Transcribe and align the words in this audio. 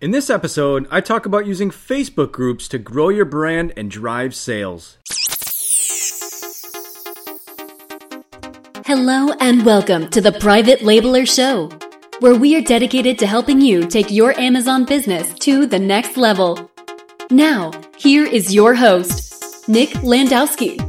In 0.00 0.12
this 0.12 0.30
episode, 0.30 0.88
I 0.90 1.02
talk 1.02 1.26
about 1.26 1.44
using 1.44 1.70
Facebook 1.70 2.32
groups 2.32 2.68
to 2.68 2.78
grow 2.78 3.10
your 3.10 3.26
brand 3.26 3.74
and 3.76 3.90
drive 3.90 4.34
sales. 4.34 4.96
Hello 8.86 9.34
and 9.40 9.62
welcome 9.66 10.08
to 10.08 10.22
the 10.22 10.32
Private 10.40 10.80
Labeler 10.80 11.28
Show, 11.28 11.68
where 12.20 12.34
we 12.34 12.56
are 12.56 12.62
dedicated 12.62 13.18
to 13.18 13.26
helping 13.26 13.60
you 13.60 13.86
take 13.86 14.10
your 14.10 14.32
Amazon 14.40 14.86
business 14.86 15.34
to 15.40 15.66
the 15.66 15.78
next 15.78 16.16
level. 16.16 16.70
Now, 17.30 17.70
here 17.98 18.24
is 18.24 18.54
your 18.54 18.74
host, 18.74 19.68
Nick 19.68 19.90
Landowski. 20.00 20.80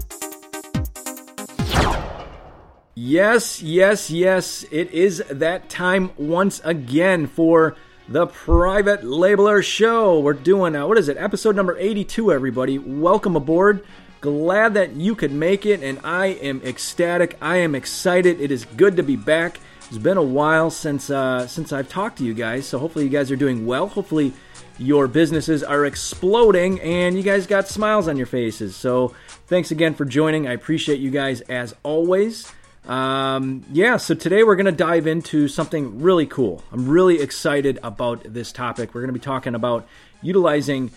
Yes, 2.96 3.62
yes, 3.62 4.09
yes, 4.09 4.64
it 4.71 4.89
is 4.91 5.21
that 5.30 5.68
time 5.68 6.12
once 6.16 6.62
again 6.64 7.28
for 7.28 7.75
the 8.12 8.28
Private 8.28 9.04
Labeler 9.04 9.64
Show. 9.64 10.20
We're 10.20 10.34
doing, 10.34 10.75
uh, 10.75 10.86
what 10.86 10.98
is 10.98 11.07
it, 11.07 11.15
episode 11.15 11.56
number 11.56 11.78
82, 11.78 12.34
everybody. 12.34 12.78
Welcome 12.78 13.37
aboard. 13.37 13.86
Glad 14.20 14.74
that 14.74 14.97
you 14.97 15.15
could 15.15 15.32
make 15.32 15.65
it, 15.65 15.82
and 15.82 15.97
I 16.04 16.28
am 16.28 16.61
ecstatic. 16.64 17.37
I 17.42 17.57
am 17.57 17.74
excited. 17.74 18.42
It 18.42 18.51
is 18.51 18.65
good 18.65 18.97
to 18.97 19.04
be 19.04 19.15
back. 19.15 19.61
It's 19.87 19.97
been 19.97 20.18
a 20.18 20.24
while 20.24 20.70
since 20.70 21.10
uh, 21.10 21.47
since 21.47 21.71
I've 21.71 21.87
talked 21.87 22.18
to 22.18 22.25
you 22.25 22.34
guys, 22.34 22.68
so 22.68 22.79
hopefully 22.79 23.06
you 23.06 23.11
guys 23.11 23.32
are 23.32 23.37
doing 23.37 23.65
well. 23.65 23.87
Hopefully 23.87 24.34
your 24.78 25.07
businesses 25.07 25.64
are 25.64 25.86
exploding 25.86 26.82
and 26.82 27.15
you 27.15 27.23
guys 27.23 27.48
got 27.48 27.68
smiles 27.68 28.07
on 28.07 28.18
your 28.18 28.25
faces. 28.25 28.75
So 28.75 29.14
thanks 29.48 29.71
again 29.71 29.93
for 29.93 30.04
joining. 30.04 30.48
I 30.48 30.54
appreciate 30.54 31.00
you 31.00 31.12
guys 31.12 31.42
as 31.42 31.73
always. 31.84 32.52
Um, 32.88 33.64
yeah, 33.72 33.98
so 33.98 34.16
today 34.16 34.44
we're 34.44 34.56
going 34.56 34.66
to 34.66 34.72
dive 34.72 35.06
into 35.06 35.48
something 35.48 36.02
really 36.02 36.26
cool. 36.26 36.64
I'm 36.72 36.90
really 36.90 37.22
excited 37.22 37.80
about 37.84 38.23
this 38.23 38.52
topic. 38.52 38.94
We're 38.94 39.02
going 39.02 39.14
to 39.14 39.20
be 39.20 39.23
talking 39.23 39.54
about 39.54 39.88
utilizing 40.22 40.90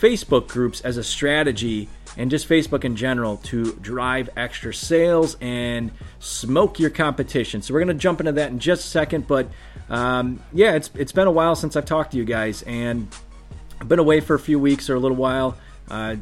Facebook 0.00 0.48
groups 0.48 0.80
as 0.80 0.96
a 0.96 1.04
strategy 1.04 1.88
and 2.16 2.30
just 2.30 2.48
Facebook 2.48 2.84
in 2.84 2.96
general 2.96 3.36
to 3.36 3.72
drive 3.74 4.28
extra 4.36 4.74
sales 4.74 5.36
and 5.40 5.92
smoke 6.18 6.80
your 6.80 6.90
competition. 6.90 7.62
So 7.62 7.72
we're 7.72 7.84
going 7.84 7.96
to 7.96 8.02
jump 8.02 8.20
into 8.20 8.32
that 8.32 8.50
in 8.50 8.58
just 8.58 8.86
a 8.86 8.88
second. 8.88 9.26
But 9.28 9.48
um, 9.88 10.42
yeah, 10.52 10.74
it's 10.74 10.90
it's 10.94 11.12
been 11.12 11.28
a 11.28 11.32
while 11.32 11.54
since 11.54 11.76
I've 11.76 11.86
talked 11.86 12.12
to 12.12 12.16
you 12.18 12.24
guys, 12.24 12.62
and 12.62 13.08
I've 13.80 13.88
been 13.88 14.00
away 14.00 14.20
for 14.20 14.34
a 14.34 14.40
few 14.40 14.58
weeks 14.58 14.90
or 14.90 14.96
a 14.96 15.00
little 15.00 15.16
while. 15.16 15.56
Uh, 15.88 16.16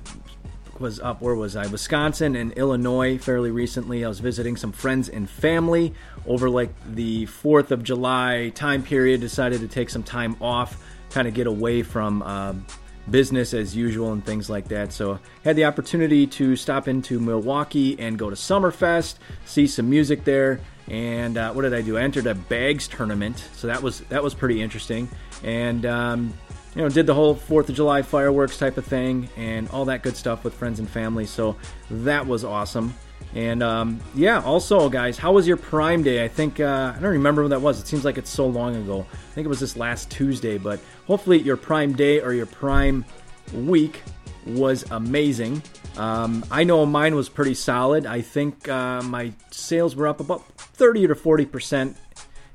was 0.81 1.01
up 1.01 1.21
where 1.21 1.35
was 1.35 1.57
I? 1.57 1.67
Wisconsin 1.67 2.37
and 2.37 2.53
Illinois 2.53 3.19
fairly 3.19 3.51
recently. 3.51 4.05
I 4.05 4.09
was 4.09 4.21
visiting 4.21 4.57
some 4.57 4.73
friends 4.73 5.09
and 5.09 5.29
family 5.29 5.95
over 6.27 6.49
like 6.51 6.71
the 6.95 7.27
4th 7.27 7.71
of 7.71 7.83
July 7.83 8.53
time 8.55 8.83
period. 8.83 9.21
Decided 9.21 9.61
to 9.61 9.69
take 9.69 9.91
some 9.91 10.03
time 10.03 10.37
off, 10.41 10.83
kind 11.11 11.29
of 11.29 11.35
get 11.35 11.47
away 11.47 11.83
from 11.83 12.23
um, 12.23 12.67
business 13.11 13.55
as 13.55 13.75
usual 13.77 14.13
and 14.13 14.25
things 14.25 14.51
like 14.51 14.69
that. 14.69 14.93
So 14.93 15.19
had 15.45 15.57
the 15.57 15.65
opportunity 15.65 16.27
to 16.27 16.57
stop 16.57 16.89
into 16.89 17.21
Milwaukee 17.21 17.99
and 17.99 18.19
go 18.19 18.31
to 18.31 18.37
Summerfest, 18.37 19.17
see 19.45 19.67
some 19.67 19.89
music 19.89 20.25
there. 20.25 20.61
And 20.89 21.37
uh, 21.37 21.53
what 21.53 21.63
did 21.63 21.75
I 21.75 21.83
do? 21.83 21.99
I 21.99 22.03
entered 22.03 22.27
a 22.27 22.35
bags 22.35 22.87
tournament, 22.87 23.49
so 23.55 23.67
that 23.67 23.83
was 23.83 24.01
that 24.03 24.23
was 24.23 24.35
pretty 24.35 24.63
interesting. 24.63 25.09
And 25.43 25.85
um, 25.85 26.35
you 26.77 26.83
know, 26.83 26.91
did 26.91 27.07
the 27.07 27.15
whole 27.15 27.35
Fourth 27.35 27.71
of 27.71 27.75
July 27.75 28.03
fireworks 28.03 28.59
type 28.59 28.77
of 28.77 28.85
thing 28.85 29.31
and 29.39 29.67
all 29.71 29.87
that 29.87 30.03
good 30.03 30.15
stuff 30.15 30.45
with 30.45 30.53
friends 30.53 30.79
and 30.79 30.89
family. 30.89 31.25
So 31.25 31.57
that 31.91 32.27
was 32.27 32.45
awesome. 32.45 32.95
And 33.35 33.63
um, 33.63 33.99
yeah, 34.15 34.43
also, 34.43 34.91
guys, 34.91 35.17
how 35.17 35.33
was 35.33 35.49
your 35.49 35.57
Prime 35.57 36.03
Day? 36.03 36.23
I 36.23 36.29
think 36.29 36.61
uh, 36.61 36.93
I 36.95 37.01
don't 37.01 37.13
remember 37.13 37.43
when 37.43 37.51
that 37.51 37.63
was. 37.63 37.81
It 37.81 37.87
seems 37.87 38.05
like 38.05 38.19
it's 38.19 38.29
so 38.29 38.47
long 38.47 38.77
ago. 38.77 39.07
I 39.11 39.35
think 39.35 39.47
it 39.47 39.49
was 39.49 39.59
this 39.59 39.75
last 39.75 40.11
Tuesday, 40.11 40.59
but 40.59 40.79
hopefully 41.07 41.39
your 41.39 41.57
Prime 41.57 41.95
Day 41.95 42.21
or 42.21 42.35
your 42.35 42.47
Prime 42.47 43.07
week 43.55 44.03
was 44.47 44.85
amazing. 44.91 45.63
Um, 45.97 46.45
I 46.51 46.65
know 46.65 46.85
mine 46.85 47.15
was 47.15 47.31
pretty 47.31 47.55
solid. 47.55 48.05
I 48.05 48.21
think 48.21 48.69
uh, 48.69 49.01
my 49.01 49.33
sales 49.51 49.97
were 49.97 50.09
up 50.09 50.21
about 50.21 50.47
30 50.59 51.07
to 51.07 51.15
40 51.15 51.47
percent. 51.47 51.97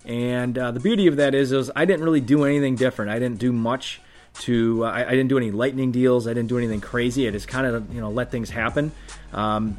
And 0.06 0.58
uh, 0.58 0.72
the 0.72 0.80
beauty 0.80 1.08
of 1.08 1.16
that 1.18 1.34
is, 1.34 1.52
is 1.52 1.72
I 1.76 1.86
didn't 1.86 2.04
really 2.04 2.22
do 2.22 2.44
anything 2.44 2.76
different. 2.76 3.12
I 3.12 3.20
didn't 3.20 3.40
do 3.40 3.52
much 3.52 4.00
to 4.40 4.86
uh, 4.86 4.90
I, 4.90 5.08
I, 5.08 5.10
didn't 5.12 5.28
do 5.28 5.38
any 5.38 5.52
lightning 5.52 5.92
deals. 5.92 6.28
I 6.28 6.34
didn't 6.34 6.50
do 6.50 6.58
anything 6.58 6.82
crazy. 6.82 7.28
I 7.28 7.32
just 7.32 7.48
kind 7.48 7.68
of 7.68 7.94
you 7.94 8.02
know 8.02 8.10
let 8.10 8.32
things 8.32 8.50
happen. 8.50 8.92
Um, 9.34 9.78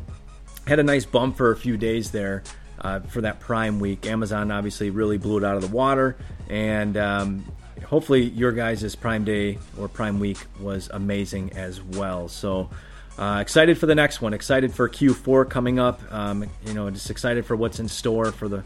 had 0.67 0.79
a 0.79 0.83
nice 0.83 1.05
bump 1.05 1.37
for 1.37 1.51
a 1.51 1.57
few 1.57 1.77
days 1.77 2.11
there 2.11 2.43
uh, 2.81 3.01
for 3.01 3.23
that 3.23 3.41
Prime 3.41 3.81
week. 3.81 4.07
Amazon 4.07 4.51
obviously 4.51 4.91
really 4.91 5.19
blew 5.19 5.39
it 5.39 5.45
out 5.45 5.57
of 5.57 5.63
the 5.63 5.75
water, 5.75 6.17
and 6.49 6.97
um, 6.97 7.45
hopefully 7.87 8.23
your 8.23 8.53
guys' 8.53 8.95
Prime 8.95 9.25
Day 9.25 9.59
or 9.79 9.89
Prime 9.89 10.21
Week 10.21 10.39
was 10.61 10.89
amazing 10.93 11.53
as 11.55 11.81
well. 11.83 12.29
So. 12.29 12.71
Uh, 13.19 13.41
excited 13.43 13.77
for 13.77 13.85
the 13.85 13.95
next 13.95 14.23
one. 14.23 14.33
Excited 14.33 14.73
for 14.73 14.89
Q4 14.89 15.49
coming 15.51 15.79
up. 15.79 16.01
Um, 16.11 16.49
you 16.65 16.73
know, 16.73 16.89
just 16.89 17.11
excited 17.11 17.45
for 17.45 17.55
what's 17.55 17.79
in 17.79 17.87
store 17.87 18.33
for 18.33 18.49
the 18.49 18.65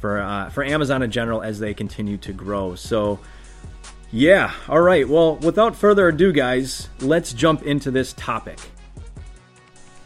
for 0.00 0.20
uh, 0.20 0.50
for 0.50 0.64
Amazon 0.64 1.02
in 1.02 1.10
general 1.10 1.42
as 1.42 1.58
they 1.58 1.74
continue 1.74 2.16
to 2.18 2.32
grow. 2.32 2.74
So 2.74 3.18
yeah, 4.10 4.52
all 4.68 4.80
right. 4.80 5.08
Well, 5.08 5.36
without 5.36 5.76
further 5.76 6.08
ado, 6.08 6.32
guys, 6.32 6.88
let's 7.00 7.32
jump 7.32 7.62
into 7.62 7.90
this 7.90 8.12
topic. 8.14 8.58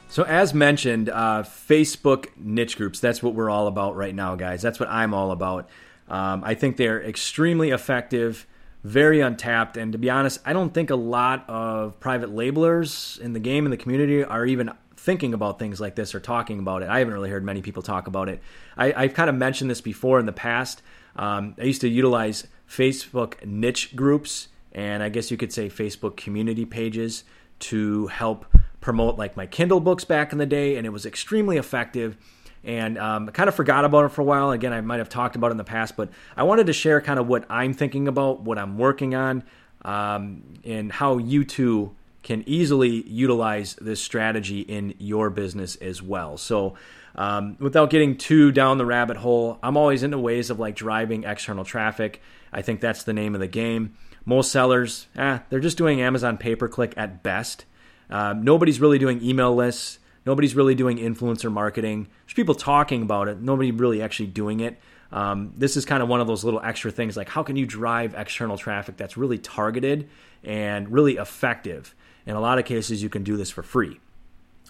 So, 0.08 0.24
as 0.24 0.52
mentioned, 0.52 1.08
uh, 1.08 1.44
Facebook 1.44 2.26
niche 2.36 2.76
groups, 2.76 3.00
that's 3.00 3.22
what 3.22 3.34
we're 3.34 3.48
all 3.48 3.66
about 3.66 3.96
right 3.96 4.14
now, 4.14 4.34
guys. 4.34 4.60
That's 4.60 4.78
what 4.78 4.90
I'm 4.90 5.14
all 5.14 5.30
about. 5.30 5.70
Um, 6.08 6.42
I 6.44 6.54
think 6.54 6.76
they're 6.76 7.02
extremely 7.02 7.70
effective, 7.70 8.46
very 8.84 9.20
untapped, 9.20 9.76
and 9.76 9.92
to 9.92 9.98
be 9.98 10.10
honest, 10.10 10.40
I 10.44 10.52
don't 10.52 10.74
think 10.74 10.90
a 10.90 10.96
lot 10.96 11.48
of 11.48 11.98
private 11.98 12.34
labelers 12.34 13.18
in 13.20 13.32
the 13.32 13.40
game, 13.40 13.64
in 13.64 13.70
the 13.70 13.76
community, 13.78 14.22
are 14.22 14.44
even 14.44 14.72
thinking 14.96 15.32
about 15.32 15.58
things 15.58 15.80
like 15.80 15.94
this 15.94 16.14
or 16.14 16.20
talking 16.20 16.58
about 16.58 16.82
it. 16.82 16.88
I 16.88 16.98
haven't 16.98 17.14
really 17.14 17.30
heard 17.30 17.44
many 17.44 17.62
people 17.62 17.82
talk 17.82 18.06
about 18.06 18.28
it. 18.28 18.42
I, 18.76 19.04
have 19.04 19.14
kind 19.14 19.30
of 19.30 19.36
mentioned 19.36 19.70
this 19.70 19.80
before 19.80 20.20
in 20.20 20.26
the 20.26 20.32
past. 20.32 20.82
Um, 21.16 21.54
I 21.58 21.64
used 21.64 21.80
to 21.80 21.88
utilize 21.88 22.46
Facebook 22.72 23.44
niche 23.44 23.94
groups 23.94 24.48
and 24.72 25.02
I 25.02 25.08
guess 25.08 25.30
you 25.30 25.36
could 25.36 25.52
say 25.52 25.68
Facebook 25.68 26.16
community 26.16 26.64
pages 26.64 27.24
to 27.60 28.06
help 28.08 28.46
promote 28.80 29.18
like 29.18 29.36
my 29.36 29.46
Kindle 29.46 29.80
books 29.80 30.04
back 30.04 30.32
in 30.32 30.38
the 30.38 30.46
day, 30.46 30.76
and 30.76 30.86
it 30.86 30.90
was 30.90 31.06
extremely 31.06 31.56
effective. 31.58 32.16
And 32.64 32.98
um, 32.98 33.28
I 33.28 33.32
kind 33.32 33.48
of 33.48 33.54
forgot 33.54 33.84
about 33.84 34.04
it 34.04 34.08
for 34.08 34.22
a 34.22 34.24
while. 34.24 34.50
Again, 34.50 34.72
I 34.72 34.80
might 34.80 34.98
have 34.98 35.08
talked 35.08 35.36
about 35.36 35.48
it 35.48 35.52
in 35.52 35.56
the 35.56 35.64
past, 35.64 35.96
but 35.96 36.08
I 36.36 36.44
wanted 36.44 36.66
to 36.66 36.72
share 36.72 37.00
kind 37.00 37.18
of 37.18 37.26
what 37.26 37.44
I'm 37.50 37.74
thinking 37.74 38.08
about, 38.08 38.40
what 38.40 38.58
I'm 38.58 38.78
working 38.78 39.14
on, 39.14 39.44
um, 39.84 40.42
and 40.64 40.90
how 40.90 41.18
you 41.18 41.44
too 41.44 41.94
can 42.22 42.44
easily 42.46 43.02
utilize 43.08 43.74
this 43.80 44.00
strategy 44.00 44.60
in 44.60 44.94
your 44.98 45.28
business 45.28 45.74
as 45.76 46.00
well. 46.00 46.36
So, 46.36 46.74
um, 47.16 47.56
without 47.58 47.90
getting 47.90 48.16
too 48.16 48.52
down 48.52 48.78
the 48.78 48.86
rabbit 48.86 49.18
hole, 49.18 49.58
I'm 49.62 49.76
always 49.76 50.02
into 50.02 50.18
ways 50.18 50.48
of 50.48 50.58
like 50.58 50.76
driving 50.76 51.24
external 51.24 51.64
traffic. 51.64 52.22
I 52.52 52.62
think 52.62 52.80
that's 52.80 53.04
the 53.04 53.12
name 53.12 53.34
of 53.34 53.40
the 53.40 53.46
game. 53.46 53.94
Most 54.24 54.52
sellers, 54.52 55.08
eh, 55.16 55.40
they're 55.48 55.60
just 55.60 55.78
doing 55.78 56.00
Amazon 56.00 56.36
pay 56.38 56.54
per 56.54 56.68
click 56.68 56.94
at 56.96 57.22
best. 57.22 57.64
Uh, 58.10 58.34
nobody's 58.36 58.80
really 58.80 58.98
doing 58.98 59.22
email 59.22 59.54
lists. 59.54 59.98
Nobody's 60.24 60.54
really 60.54 60.74
doing 60.74 60.98
influencer 60.98 61.50
marketing. 61.50 62.06
There's 62.26 62.34
people 62.34 62.54
talking 62.54 63.02
about 63.02 63.28
it. 63.28 63.40
Nobody 63.40 63.72
really 63.72 64.02
actually 64.02 64.28
doing 64.28 64.60
it. 64.60 64.78
Um, 65.10 65.52
this 65.56 65.76
is 65.76 65.84
kind 65.84 66.02
of 66.02 66.08
one 66.08 66.20
of 66.20 66.26
those 66.26 66.44
little 66.44 66.60
extra 66.62 66.90
things 66.90 67.18
like 67.18 67.28
how 67.28 67.42
can 67.42 67.56
you 67.56 67.66
drive 67.66 68.14
external 68.14 68.56
traffic 68.56 68.96
that's 68.96 69.16
really 69.16 69.36
targeted 69.36 70.08
and 70.42 70.90
really 70.90 71.16
effective. 71.16 71.94
In 72.24 72.36
a 72.36 72.40
lot 72.40 72.58
of 72.58 72.64
cases, 72.64 73.02
you 73.02 73.08
can 73.08 73.24
do 73.24 73.36
this 73.36 73.50
for 73.50 73.62
free. 73.62 74.00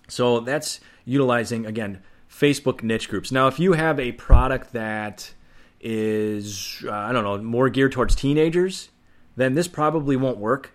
So 0.09 0.41
that's 0.41 0.81
utilizing, 1.05 1.67
again, 1.67 2.03
Facebook 2.31 2.83
niche 2.83 3.09
groups. 3.09 3.31
Now, 3.31 3.47
if 3.47 3.59
you 3.59 3.75
have 3.75 4.01
a 4.01 4.13
product 4.13 4.73
that 4.73 5.33
is, 5.83 6.83
uh, 6.87 6.93
I 6.93 7.13
don't 7.13 7.25
know, 7.25 7.39
more 7.39 7.69
geared 7.69 7.93
towards 7.93 8.15
teenagers, 8.15 8.89
then 9.37 9.55
this 9.55 9.69
probably 9.69 10.17
won't 10.17 10.39
work. 10.39 10.73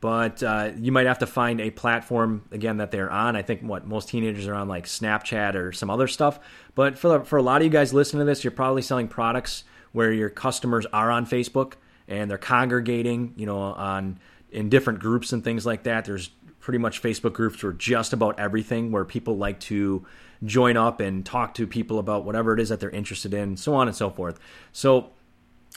But 0.00 0.42
uh, 0.42 0.72
you 0.76 0.92
might 0.92 1.06
have 1.06 1.20
to 1.20 1.26
find 1.26 1.62
a 1.62 1.70
platform 1.70 2.44
again 2.52 2.76
that 2.76 2.90
they're 2.90 3.10
on. 3.10 3.36
I 3.36 3.42
think 3.42 3.62
what 3.62 3.86
most 3.86 4.10
teenagers 4.10 4.46
are 4.46 4.54
on, 4.54 4.68
like 4.68 4.84
Snapchat 4.84 5.54
or 5.54 5.72
some 5.72 5.88
other 5.88 6.06
stuff. 6.08 6.38
But 6.74 6.98
for 6.98 7.08
the, 7.08 7.24
for 7.24 7.38
a 7.38 7.42
lot 7.42 7.62
of 7.62 7.64
you 7.64 7.70
guys 7.70 7.94
listening 7.94 8.20
to 8.20 8.24
this, 8.26 8.44
you're 8.44 8.50
probably 8.50 8.82
selling 8.82 9.08
products 9.08 9.64
where 9.92 10.12
your 10.12 10.28
customers 10.28 10.84
are 10.92 11.10
on 11.10 11.24
Facebook 11.24 11.74
and 12.06 12.30
they're 12.30 12.36
congregating, 12.36 13.32
you 13.36 13.46
know, 13.46 13.56
on 13.56 14.18
in 14.50 14.68
different 14.68 14.98
groups 14.98 15.32
and 15.32 15.42
things 15.42 15.64
like 15.64 15.84
that. 15.84 16.04
There's 16.04 16.30
pretty 16.64 16.78
much 16.78 17.02
Facebook 17.02 17.34
groups 17.34 17.56
for 17.56 17.74
just 17.74 18.14
about 18.14 18.40
everything 18.40 18.90
where 18.90 19.04
people 19.04 19.36
like 19.36 19.60
to 19.60 20.02
join 20.42 20.78
up 20.78 20.98
and 20.98 21.24
talk 21.24 21.52
to 21.52 21.66
people 21.66 21.98
about 21.98 22.24
whatever 22.24 22.54
it 22.54 22.58
is 22.58 22.70
that 22.70 22.80
they're 22.80 22.88
interested 22.88 23.34
in, 23.34 23.54
so 23.54 23.74
on 23.74 23.86
and 23.86 23.94
so 23.94 24.08
forth. 24.08 24.40
So 24.72 25.10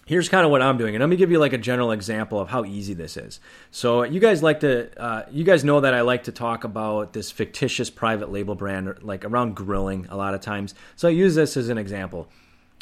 here's 0.05 0.29
kind 0.29 0.45
of 0.45 0.51
what 0.51 0.61
I'm 0.61 0.77
doing, 0.77 0.95
and 0.95 1.01
let 1.01 1.09
me 1.09 1.17
give 1.17 1.29
you 1.29 1.39
like 1.39 1.51
a 1.51 1.57
general 1.57 1.91
example 1.91 2.39
of 2.39 2.47
how 2.47 2.63
easy 2.63 2.93
this 2.93 3.17
is. 3.17 3.41
So 3.69 4.03
you 4.03 4.21
guys 4.21 4.41
like 4.41 4.61
to, 4.61 4.97
uh, 4.97 5.25
you 5.29 5.43
guys 5.43 5.65
know 5.65 5.81
that 5.81 5.93
I 5.93 6.01
like 6.01 6.23
to 6.23 6.31
talk 6.31 6.63
about 6.63 7.11
this 7.11 7.31
fictitious 7.31 7.89
private 7.89 8.31
label 8.31 8.55
brand, 8.55 9.03
like 9.03 9.25
around 9.25 9.57
grilling 9.57 10.07
a 10.09 10.15
lot 10.15 10.35
of 10.35 10.39
times. 10.39 10.73
So 10.95 11.09
I 11.09 11.11
use 11.11 11.35
this 11.35 11.57
as 11.57 11.67
an 11.67 11.77
example. 11.77 12.29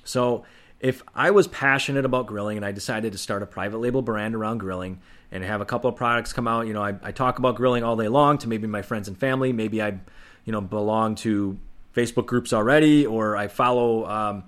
So 0.03 0.45
if 0.79 1.01
I 1.15 1.31
was 1.31 1.47
passionate 1.47 2.05
about 2.05 2.27
grilling 2.27 2.57
and 2.57 2.65
I 2.65 2.71
decided 2.71 3.13
to 3.13 3.17
start 3.17 3.41
a 3.41 3.47
private 3.47 3.79
label 3.79 4.03
brand 4.03 4.35
around 4.35 4.59
grilling, 4.59 4.99
and 5.31 5.43
have 5.43 5.61
a 5.61 5.65
couple 5.65 5.89
of 5.89 5.95
products 5.95 6.33
come 6.33 6.47
out. 6.47 6.67
You 6.67 6.73
know, 6.73 6.83
I, 6.83 6.95
I 7.01 7.11
talk 7.11 7.39
about 7.39 7.55
grilling 7.55 7.83
all 7.83 7.95
day 7.95 8.07
long 8.07 8.37
to 8.39 8.47
maybe 8.47 8.67
my 8.67 8.81
friends 8.81 9.07
and 9.07 9.17
family. 9.17 9.53
Maybe 9.53 9.81
I, 9.81 9.99
you 10.45 10.51
know, 10.51 10.61
belong 10.61 11.15
to 11.15 11.57
Facebook 11.95 12.25
groups 12.25 12.53
already, 12.53 13.05
or 13.05 13.35
I 13.35 13.47
follow, 13.47 14.05
um, 14.05 14.43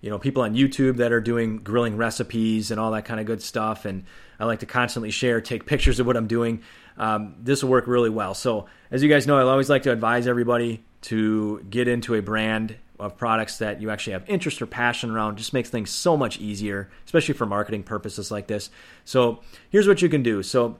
you 0.00 0.10
know, 0.10 0.18
people 0.18 0.42
on 0.42 0.54
YouTube 0.54 0.96
that 0.96 1.12
are 1.12 1.20
doing 1.20 1.58
grilling 1.58 1.96
recipes 1.96 2.70
and 2.70 2.80
all 2.80 2.92
that 2.92 3.04
kind 3.04 3.20
of 3.20 3.26
good 3.26 3.42
stuff. 3.42 3.84
And 3.84 4.04
I 4.38 4.44
like 4.44 4.60
to 4.60 4.66
constantly 4.66 5.10
share, 5.10 5.40
take 5.40 5.66
pictures 5.66 6.00
of 6.00 6.06
what 6.06 6.16
I'm 6.16 6.26
doing. 6.26 6.62
Um, 6.96 7.36
this 7.38 7.62
will 7.62 7.70
work 7.70 7.86
really 7.86 8.10
well. 8.10 8.34
So, 8.34 8.66
as 8.90 9.02
you 9.02 9.08
guys 9.08 9.26
know, 9.26 9.38
I 9.38 9.42
always 9.42 9.70
like 9.70 9.82
to 9.84 9.92
advise 9.92 10.26
everybody 10.26 10.84
to 11.02 11.64
get 11.68 11.88
into 11.88 12.14
a 12.14 12.22
brand 12.22 12.76
of 13.02 13.16
products 13.16 13.58
that 13.58 13.80
you 13.80 13.90
actually 13.90 14.14
have 14.14 14.28
interest 14.28 14.62
or 14.62 14.66
passion 14.66 15.10
around 15.10 15.36
just 15.36 15.52
makes 15.52 15.68
things 15.68 15.90
so 15.90 16.16
much 16.16 16.38
easier, 16.38 16.90
especially 17.04 17.34
for 17.34 17.46
marketing 17.46 17.82
purposes 17.82 18.30
like 18.30 18.46
this. 18.46 18.70
So 19.04 19.40
here's 19.70 19.88
what 19.88 20.00
you 20.02 20.08
can 20.08 20.22
do. 20.22 20.42
So 20.42 20.78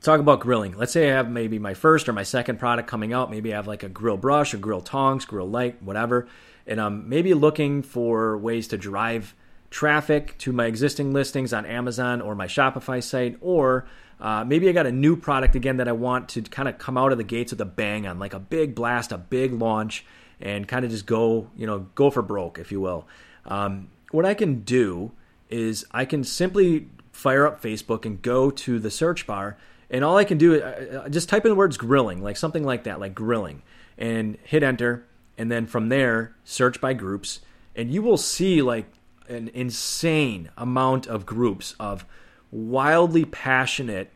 talk 0.00 0.20
about 0.20 0.40
grilling. 0.40 0.76
Let's 0.76 0.92
say 0.92 1.10
I 1.10 1.14
have 1.14 1.30
maybe 1.30 1.58
my 1.58 1.74
first 1.74 2.08
or 2.08 2.12
my 2.12 2.22
second 2.22 2.58
product 2.58 2.88
coming 2.88 3.12
out. 3.12 3.30
Maybe 3.30 3.52
I 3.52 3.56
have 3.56 3.66
like 3.66 3.82
a 3.82 3.88
grill 3.88 4.16
brush 4.16 4.54
a 4.54 4.56
grill 4.56 4.80
tongs, 4.80 5.24
grill 5.24 5.48
light, 5.48 5.82
whatever. 5.82 6.26
And 6.66 6.80
I'm 6.80 7.08
maybe 7.08 7.34
looking 7.34 7.82
for 7.82 8.36
ways 8.38 8.68
to 8.68 8.78
drive 8.78 9.34
traffic 9.70 10.38
to 10.38 10.52
my 10.52 10.66
existing 10.66 11.12
listings 11.12 11.52
on 11.52 11.66
Amazon 11.66 12.20
or 12.20 12.34
my 12.34 12.46
Shopify 12.46 13.02
site, 13.02 13.36
or 13.40 13.86
uh, 14.20 14.44
maybe 14.44 14.68
I 14.68 14.72
got 14.72 14.86
a 14.86 14.92
new 14.92 15.16
product 15.16 15.54
again 15.54 15.76
that 15.76 15.88
I 15.88 15.92
want 15.92 16.28
to 16.30 16.42
kind 16.42 16.68
of 16.68 16.78
come 16.78 16.96
out 16.96 17.12
of 17.12 17.18
the 17.18 17.24
gates 17.24 17.52
with 17.52 17.60
a 17.60 17.66
bang 17.66 18.06
on, 18.06 18.18
like 18.18 18.34
a 18.34 18.38
big 18.38 18.74
blast, 18.74 19.12
a 19.12 19.18
big 19.18 19.52
launch 19.52 20.04
and 20.40 20.68
kind 20.68 20.84
of 20.84 20.90
just 20.90 21.06
go, 21.06 21.50
you 21.56 21.66
know, 21.66 21.86
go 21.94 22.10
for 22.10 22.22
broke, 22.22 22.58
if 22.58 22.70
you 22.70 22.80
will. 22.80 23.06
Um, 23.44 23.88
what 24.10 24.24
I 24.24 24.34
can 24.34 24.60
do 24.60 25.12
is 25.48 25.84
I 25.92 26.04
can 26.04 26.24
simply 26.24 26.88
fire 27.12 27.46
up 27.46 27.62
Facebook 27.62 28.04
and 28.04 28.20
go 28.20 28.50
to 28.50 28.78
the 28.78 28.90
search 28.90 29.26
bar, 29.26 29.56
and 29.90 30.04
all 30.04 30.16
I 30.16 30.24
can 30.24 30.38
do 30.38 30.54
is 30.54 30.62
uh, 30.62 31.02
uh, 31.04 31.08
just 31.08 31.28
type 31.28 31.44
in 31.44 31.50
the 31.50 31.56
words 31.56 31.76
grilling, 31.76 32.22
like 32.22 32.36
something 32.36 32.64
like 32.64 32.84
that, 32.84 33.00
like 33.00 33.14
grilling, 33.14 33.62
and 33.96 34.36
hit 34.42 34.62
enter, 34.62 35.06
and 35.38 35.50
then 35.50 35.66
from 35.66 35.88
there 35.88 36.34
search 36.44 36.80
by 36.80 36.92
groups, 36.92 37.40
and 37.74 37.90
you 37.90 38.02
will 38.02 38.16
see 38.16 38.62
like 38.62 38.86
an 39.28 39.50
insane 39.54 40.50
amount 40.56 41.06
of 41.06 41.26
groups 41.26 41.74
of 41.80 42.04
wildly 42.50 43.24
passionate 43.24 44.10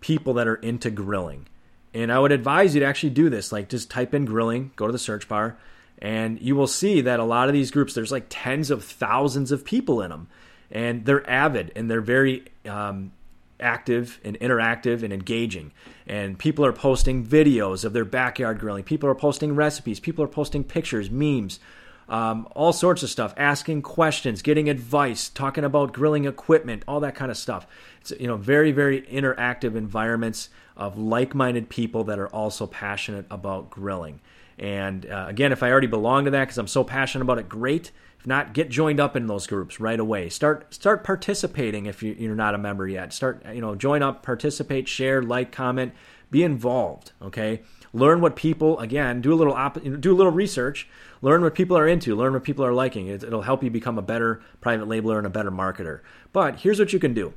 people 0.00 0.34
that 0.34 0.48
are 0.48 0.56
into 0.56 0.90
grilling. 0.90 1.46
And 1.94 2.10
I 2.10 2.18
would 2.18 2.32
advise 2.32 2.74
you 2.74 2.80
to 2.80 2.86
actually 2.86 3.10
do 3.10 3.28
this. 3.28 3.52
Like 3.52 3.68
just 3.68 3.90
type 3.90 4.14
in 4.14 4.24
grilling, 4.24 4.72
go 4.76 4.86
to 4.86 4.92
the 4.92 4.98
search 4.98 5.28
bar, 5.28 5.58
and 5.98 6.40
you 6.40 6.56
will 6.56 6.66
see 6.66 7.00
that 7.02 7.20
a 7.20 7.24
lot 7.24 7.48
of 7.48 7.52
these 7.52 7.70
groups, 7.70 7.94
there's 7.94 8.12
like 8.12 8.26
tens 8.28 8.70
of 8.70 8.84
thousands 8.84 9.52
of 9.52 9.64
people 9.64 10.02
in 10.02 10.10
them. 10.10 10.28
And 10.70 11.04
they're 11.04 11.28
avid 11.28 11.70
and 11.76 11.90
they're 11.90 12.00
very 12.00 12.44
um, 12.66 13.12
active 13.60 14.18
and 14.24 14.38
interactive 14.40 15.02
and 15.02 15.12
engaging. 15.12 15.70
And 16.06 16.38
people 16.38 16.64
are 16.64 16.72
posting 16.72 17.24
videos 17.24 17.84
of 17.84 17.92
their 17.92 18.04
backyard 18.04 18.58
grilling. 18.58 18.84
People 18.84 19.08
are 19.08 19.14
posting 19.14 19.54
recipes. 19.54 20.00
People 20.00 20.24
are 20.24 20.28
posting 20.28 20.64
pictures, 20.64 21.10
memes, 21.10 21.60
um, 22.08 22.48
all 22.52 22.72
sorts 22.72 23.02
of 23.02 23.10
stuff, 23.10 23.34
asking 23.36 23.82
questions, 23.82 24.42
getting 24.42 24.68
advice, 24.68 25.28
talking 25.28 25.64
about 25.64 25.92
grilling 25.92 26.24
equipment, 26.24 26.82
all 26.86 27.00
that 27.00 27.14
kind 27.14 27.30
of 27.30 27.36
stuff. 27.36 27.66
It's 28.00 28.12
you 28.18 28.26
know 28.26 28.36
very 28.36 28.72
very 28.72 29.02
interactive 29.02 29.76
environments 29.76 30.50
of 30.76 30.98
like-minded 30.98 31.68
people 31.68 32.04
that 32.04 32.18
are 32.18 32.28
also 32.28 32.66
passionate 32.66 33.26
about 33.30 33.70
grilling. 33.70 34.20
And 34.58 35.06
uh, 35.06 35.26
again, 35.28 35.52
if 35.52 35.62
I 35.62 35.70
already 35.70 35.86
belong 35.86 36.24
to 36.26 36.30
that 36.32 36.44
because 36.44 36.58
I'm 36.58 36.68
so 36.68 36.84
passionate 36.84 37.22
about 37.22 37.38
it, 37.38 37.48
great. 37.48 37.90
If 38.18 38.26
not, 38.26 38.54
get 38.54 38.70
joined 38.70 39.00
up 39.00 39.16
in 39.16 39.26
those 39.26 39.46
groups 39.46 39.80
right 39.80 39.98
away. 39.98 40.28
Start 40.28 40.72
start 40.72 41.02
participating 41.02 41.86
if 41.86 42.02
you, 42.02 42.14
you're 42.18 42.36
not 42.36 42.54
a 42.54 42.58
member 42.58 42.86
yet. 42.86 43.12
Start 43.12 43.44
you 43.52 43.60
know 43.60 43.74
join 43.74 44.02
up, 44.02 44.22
participate, 44.22 44.86
share, 44.86 45.22
like, 45.22 45.50
comment, 45.50 45.92
be 46.30 46.44
involved. 46.44 47.12
Okay, 47.20 47.62
learn 47.92 48.20
what 48.20 48.36
people 48.36 48.78
again 48.78 49.20
do 49.20 49.32
a 49.32 49.36
little 49.36 49.52
op- 49.52 49.82
do 49.82 50.12
a 50.12 50.16
little 50.16 50.32
research. 50.32 50.88
Learn 51.20 51.42
what 51.42 51.54
people 51.54 51.76
are 51.76 51.86
into. 51.86 52.14
Learn 52.14 52.32
what 52.32 52.44
people 52.44 52.64
are 52.64 52.72
liking. 52.72 53.08
It, 53.08 53.22
it'll 53.22 53.42
help 53.42 53.62
you 53.62 53.70
become 53.70 53.98
a 53.98 54.02
better 54.02 54.42
private 54.60 54.88
labeler 54.88 55.18
and 55.18 55.26
a 55.26 55.30
better 55.30 55.50
marketer. 55.50 56.00
But 56.32 56.60
here's 56.60 56.78
what 56.78 56.92
you 56.92 56.98
can 56.98 57.14
do. 57.14 57.34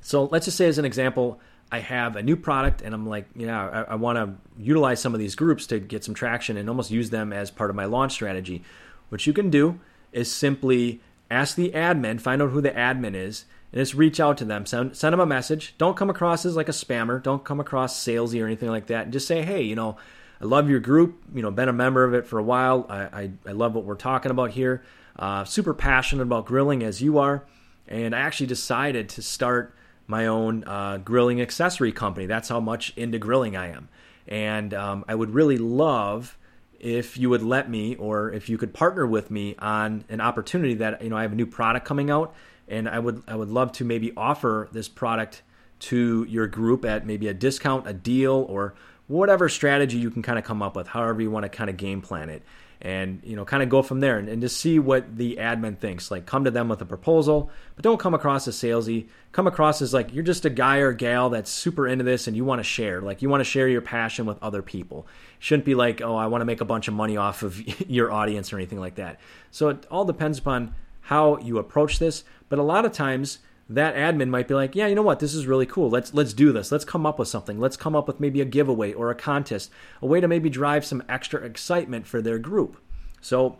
So 0.00 0.24
let's 0.24 0.46
just 0.46 0.56
say 0.56 0.66
as 0.66 0.78
an 0.78 0.84
example, 0.84 1.40
I 1.70 1.78
have 1.78 2.16
a 2.16 2.22
new 2.22 2.36
product 2.36 2.82
and 2.82 2.94
I'm 2.94 3.06
like, 3.06 3.26
yeah, 3.34 3.68
I, 3.88 3.92
I 3.92 3.94
want 3.94 4.16
to 4.16 4.34
utilize 4.62 5.00
some 5.00 5.14
of 5.14 5.20
these 5.20 5.34
groups 5.34 5.66
to 5.68 5.78
get 5.78 6.04
some 6.04 6.14
traction 6.14 6.56
and 6.56 6.68
almost 6.68 6.90
use 6.90 7.10
them 7.10 7.32
as 7.32 7.50
part 7.50 7.70
of 7.70 7.76
my 7.76 7.86
launch 7.86 8.12
strategy. 8.12 8.62
What 9.08 9.26
you 9.26 9.32
can 9.32 9.50
do 9.50 9.80
is 10.12 10.30
simply 10.30 11.00
ask 11.30 11.56
the 11.56 11.70
admin, 11.70 12.20
find 12.20 12.42
out 12.42 12.50
who 12.50 12.60
the 12.60 12.70
admin 12.70 13.14
is, 13.14 13.46
and 13.72 13.80
just 13.80 13.94
reach 13.94 14.20
out 14.20 14.38
to 14.38 14.44
them. 14.44 14.66
Send, 14.66 14.96
send 14.96 15.12
them 15.12 15.20
a 15.20 15.26
message. 15.26 15.74
Don't 15.78 15.96
come 15.96 16.10
across 16.10 16.44
as 16.44 16.56
like 16.56 16.68
a 16.68 16.72
spammer. 16.72 17.22
Don't 17.22 17.42
come 17.42 17.58
across 17.58 17.98
salesy 17.98 18.42
or 18.42 18.46
anything 18.46 18.68
like 18.68 18.86
that. 18.86 19.04
And 19.04 19.12
just 19.12 19.26
say, 19.26 19.42
hey, 19.42 19.62
you 19.62 19.74
know, 19.74 19.96
I 20.40 20.44
love 20.44 20.68
your 20.68 20.80
group. 20.80 21.22
You 21.34 21.42
know, 21.42 21.50
been 21.50 21.68
a 21.68 21.72
member 21.72 22.04
of 22.04 22.14
it 22.14 22.26
for 22.26 22.38
a 22.38 22.42
while. 22.42 22.86
I, 22.88 23.00
I, 23.02 23.30
I 23.46 23.52
love 23.52 23.74
what 23.74 23.84
we're 23.84 23.94
talking 23.94 24.30
about 24.30 24.50
here. 24.50 24.82
Uh, 25.18 25.44
super 25.44 25.72
passionate 25.72 26.22
about 26.22 26.44
grilling 26.44 26.82
as 26.82 27.00
you 27.00 27.18
are. 27.18 27.44
And 27.88 28.14
I 28.14 28.20
actually 28.20 28.46
decided 28.46 29.08
to 29.10 29.22
start 29.22 29.74
my 30.06 30.26
own 30.26 30.64
uh, 30.64 30.98
grilling 30.98 31.40
accessory 31.40 31.92
company. 31.92 32.26
That's 32.26 32.48
how 32.48 32.60
much 32.60 32.92
into 32.96 33.18
grilling 33.18 33.56
I 33.56 33.68
am. 33.70 33.88
And 34.28 34.74
um, 34.74 35.04
I 35.08 35.14
would 35.14 35.30
really 35.30 35.58
love 35.58 36.36
if 36.78 37.16
you 37.16 37.30
would 37.30 37.42
let 37.42 37.70
me 37.70 37.94
or 37.94 38.32
if 38.32 38.48
you 38.48 38.58
could 38.58 38.74
partner 38.74 39.06
with 39.06 39.30
me 39.30 39.54
on 39.58 40.04
an 40.08 40.20
opportunity 40.20 40.74
that 40.74 41.00
you 41.00 41.10
know 41.10 41.16
I 41.16 41.22
have 41.22 41.32
a 41.32 41.36
new 41.36 41.46
product 41.46 41.86
coming 41.86 42.10
out 42.10 42.34
and 42.68 42.88
I 42.88 42.98
would 42.98 43.22
I 43.28 43.36
would 43.36 43.48
love 43.48 43.72
to 43.72 43.84
maybe 43.84 44.12
offer 44.16 44.68
this 44.72 44.88
product 44.88 45.42
to 45.80 46.24
your 46.28 46.46
group 46.46 46.84
at 46.84 47.06
maybe 47.06 47.28
a 47.28 47.34
discount, 47.34 47.88
a 47.88 47.92
deal 47.92 48.46
or 48.48 48.74
whatever 49.08 49.48
strategy 49.48 49.98
you 49.98 50.10
can 50.10 50.22
kind 50.22 50.38
of 50.38 50.44
come 50.44 50.62
up 50.62 50.76
with, 50.76 50.86
however 50.86 51.20
you 51.20 51.30
want 51.30 51.42
to 51.44 51.48
kind 51.48 51.68
of 51.68 51.76
game 51.76 52.00
plan 52.00 52.30
it. 52.30 52.42
And 52.84 53.20
you 53.22 53.36
know 53.36 53.44
kind 53.44 53.62
of 53.62 53.68
go 53.68 53.80
from 53.80 54.00
there 54.00 54.18
and, 54.18 54.28
and 54.28 54.42
just 54.42 54.56
see 54.56 54.80
what 54.80 55.16
the 55.16 55.36
admin 55.36 55.78
thinks. 55.78 56.10
Like 56.10 56.26
come 56.26 56.42
to 56.44 56.50
them 56.50 56.68
with 56.68 56.82
a 56.82 56.84
proposal 56.84 57.48
but 57.76 57.84
don't 57.84 58.00
come 58.00 58.12
across 58.12 58.48
as 58.48 58.56
salesy. 58.56 59.06
Come 59.30 59.46
across 59.46 59.80
as 59.82 59.94
like 59.94 60.12
you're 60.12 60.24
just 60.24 60.44
a 60.44 60.50
guy 60.50 60.78
or 60.78 60.92
gal 60.92 61.30
that's 61.30 61.48
super 61.48 61.86
into 61.86 62.02
this 62.02 62.26
and 62.26 62.36
you 62.36 62.44
want 62.44 62.58
to 62.58 62.64
share. 62.64 63.00
Like 63.00 63.22
you 63.22 63.28
want 63.28 63.40
to 63.40 63.44
share 63.44 63.68
your 63.68 63.82
passion 63.82 64.26
with 64.26 64.42
other 64.42 64.62
people. 64.62 65.06
Shouldn't 65.38 65.64
be 65.64 65.76
like 65.76 66.00
oh 66.00 66.16
i 66.16 66.26
want 66.26 66.40
to 66.40 66.44
make 66.44 66.60
a 66.60 66.64
bunch 66.64 66.88
of 66.88 66.94
money 66.94 67.16
off 67.16 67.44
of 67.44 67.60
your 67.88 68.10
audience 68.10 68.52
or 68.52 68.56
anything 68.56 68.80
like 68.80 68.96
that. 68.96 69.20
So 69.52 69.68
it 69.68 69.86
all 69.88 70.04
depends 70.04 70.40
upon 70.40 70.74
how 71.02 71.38
you 71.38 71.58
approach 71.58 71.98
this 71.98 72.24
but 72.48 72.58
a 72.58 72.62
lot 72.62 72.84
of 72.84 72.92
times 72.92 73.38
that 73.70 73.94
admin 73.94 74.28
might 74.28 74.48
be 74.48 74.54
like, 74.54 74.74
yeah, 74.74 74.86
you 74.86 74.94
know 74.94 75.02
what, 75.02 75.20
this 75.20 75.34
is 75.34 75.46
really 75.46 75.66
cool. 75.66 75.88
Let's 75.88 76.12
let's 76.12 76.34
do 76.34 76.52
this. 76.52 76.70
Let's 76.70 76.84
come 76.84 77.06
up 77.06 77.18
with 77.18 77.28
something. 77.28 77.58
Let's 77.58 77.76
come 77.76 77.96
up 77.96 78.06
with 78.06 78.20
maybe 78.20 78.40
a 78.40 78.44
giveaway 78.44 78.92
or 78.92 79.10
a 79.10 79.14
contest, 79.14 79.70
a 80.00 80.06
way 80.06 80.20
to 80.20 80.28
maybe 80.28 80.50
drive 80.50 80.84
some 80.84 81.02
extra 81.08 81.40
excitement 81.40 82.06
for 82.06 82.20
their 82.20 82.38
group. 82.38 82.76
So, 83.20 83.56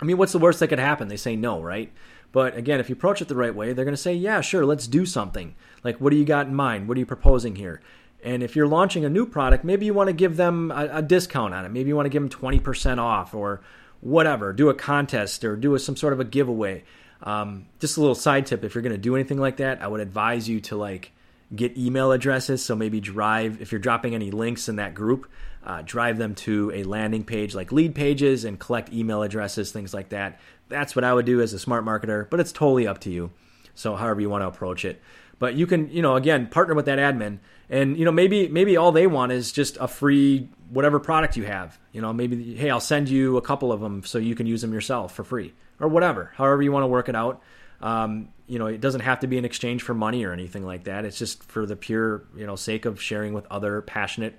I 0.00 0.04
mean, 0.04 0.18
what's 0.18 0.32
the 0.32 0.38
worst 0.38 0.60
that 0.60 0.68
could 0.68 0.78
happen? 0.78 1.08
They 1.08 1.16
say 1.16 1.36
no, 1.36 1.62
right? 1.62 1.92
But 2.32 2.56
again, 2.56 2.80
if 2.80 2.90
you 2.90 2.94
approach 2.94 3.22
it 3.22 3.28
the 3.28 3.34
right 3.34 3.54
way, 3.54 3.72
they're 3.72 3.86
going 3.86 3.96
to 3.96 4.02
say, 4.02 4.12
yeah, 4.12 4.42
sure, 4.42 4.66
let's 4.66 4.86
do 4.86 5.06
something. 5.06 5.54
Like, 5.82 5.98
what 5.98 6.10
do 6.10 6.16
you 6.16 6.26
got 6.26 6.48
in 6.48 6.54
mind? 6.54 6.86
What 6.86 6.98
are 6.98 7.00
you 7.00 7.06
proposing 7.06 7.56
here? 7.56 7.80
And 8.22 8.42
if 8.42 8.54
you're 8.54 8.66
launching 8.66 9.04
a 9.04 9.08
new 9.08 9.24
product, 9.24 9.64
maybe 9.64 9.86
you 9.86 9.94
want 9.94 10.08
to 10.08 10.12
give 10.12 10.36
them 10.36 10.70
a, 10.70 10.88
a 10.94 11.02
discount 11.02 11.54
on 11.54 11.64
it. 11.64 11.70
Maybe 11.70 11.88
you 11.88 11.96
want 11.96 12.06
to 12.06 12.10
give 12.10 12.28
them 12.28 12.28
20% 12.28 12.98
off 12.98 13.32
or 13.32 13.62
whatever. 14.00 14.52
Do 14.52 14.68
a 14.68 14.74
contest 14.74 15.44
or 15.44 15.56
do 15.56 15.74
a, 15.74 15.78
some 15.78 15.96
sort 15.96 16.12
of 16.12 16.20
a 16.20 16.24
giveaway. 16.24 16.84
Um, 17.22 17.66
just 17.80 17.96
a 17.96 18.00
little 18.00 18.14
side 18.14 18.46
tip: 18.46 18.64
if 18.64 18.74
you're 18.74 18.82
going 18.82 18.94
to 18.94 18.98
do 18.98 19.14
anything 19.14 19.38
like 19.38 19.56
that, 19.58 19.82
I 19.82 19.88
would 19.88 20.00
advise 20.00 20.48
you 20.48 20.60
to 20.62 20.76
like 20.76 21.12
get 21.54 21.76
email 21.76 22.12
addresses. 22.12 22.64
So 22.64 22.76
maybe 22.76 23.00
drive 23.00 23.60
if 23.60 23.72
you're 23.72 23.80
dropping 23.80 24.14
any 24.14 24.30
links 24.30 24.68
in 24.68 24.76
that 24.76 24.94
group, 24.94 25.30
uh, 25.64 25.82
drive 25.84 26.18
them 26.18 26.34
to 26.36 26.72
a 26.74 26.84
landing 26.84 27.24
page 27.24 27.54
like 27.54 27.72
lead 27.72 27.94
pages 27.94 28.44
and 28.44 28.58
collect 28.58 28.92
email 28.92 29.22
addresses, 29.22 29.72
things 29.72 29.92
like 29.94 30.10
that. 30.10 30.40
That's 30.68 30.94
what 30.94 31.04
I 31.04 31.12
would 31.12 31.26
do 31.26 31.40
as 31.40 31.52
a 31.52 31.58
smart 31.58 31.84
marketer, 31.84 32.28
but 32.28 32.40
it's 32.40 32.52
totally 32.52 32.86
up 32.86 33.00
to 33.00 33.10
you. 33.10 33.30
So 33.74 33.96
however 33.96 34.20
you 34.20 34.28
want 34.28 34.42
to 34.42 34.48
approach 34.48 34.84
it. 34.84 35.00
But 35.38 35.54
you 35.54 35.66
can, 35.66 35.88
you 35.90 36.02
know, 36.02 36.16
again, 36.16 36.48
partner 36.48 36.74
with 36.74 36.86
that 36.86 36.98
admin, 36.98 37.38
and 37.70 37.98
you 37.98 38.04
know, 38.04 38.12
maybe 38.12 38.48
maybe 38.48 38.76
all 38.76 38.92
they 38.92 39.06
want 39.06 39.32
is 39.32 39.52
just 39.52 39.76
a 39.80 39.88
free 39.88 40.48
whatever 40.70 40.98
product 40.98 41.36
you 41.36 41.44
have. 41.44 41.78
You 41.92 42.00
know, 42.00 42.12
maybe 42.12 42.54
hey, 42.54 42.70
I'll 42.70 42.80
send 42.80 43.08
you 43.08 43.36
a 43.36 43.42
couple 43.42 43.72
of 43.72 43.80
them 43.80 44.04
so 44.04 44.18
you 44.18 44.34
can 44.34 44.46
use 44.46 44.62
them 44.62 44.72
yourself 44.72 45.14
for 45.14 45.24
free 45.24 45.52
or 45.80 45.88
whatever, 45.88 46.32
however 46.34 46.62
you 46.62 46.72
want 46.72 46.84
to 46.84 46.88
work 46.88 47.08
it 47.08 47.14
out. 47.14 47.42
Um, 47.80 48.30
you 48.46 48.58
know, 48.58 48.66
it 48.66 48.80
doesn't 48.80 49.02
have 49.02 49.20
to 49.20 49.26
be 49.26 49.38
in 49.38 49.44
exchange 49.44 49.82
for 49.82 49.94
money 49.94 50.24
or 50.24 50.32
anything 50.32 50.64
like 50.64 50.84
that. 50.84 51.04
It's 51.04 51.18
just 51.18 51.42
for 51.44 51.66
the 51.66 51.76
pure, 51.76 52.24
you 52.36 52.46
know, 52.46 52.56
sake 52.56 52.86
of 52.86 53.00
sharing 53.00 53.34
with 53.34 53.46
other 53.50 53.82
passionate 53.82 54.34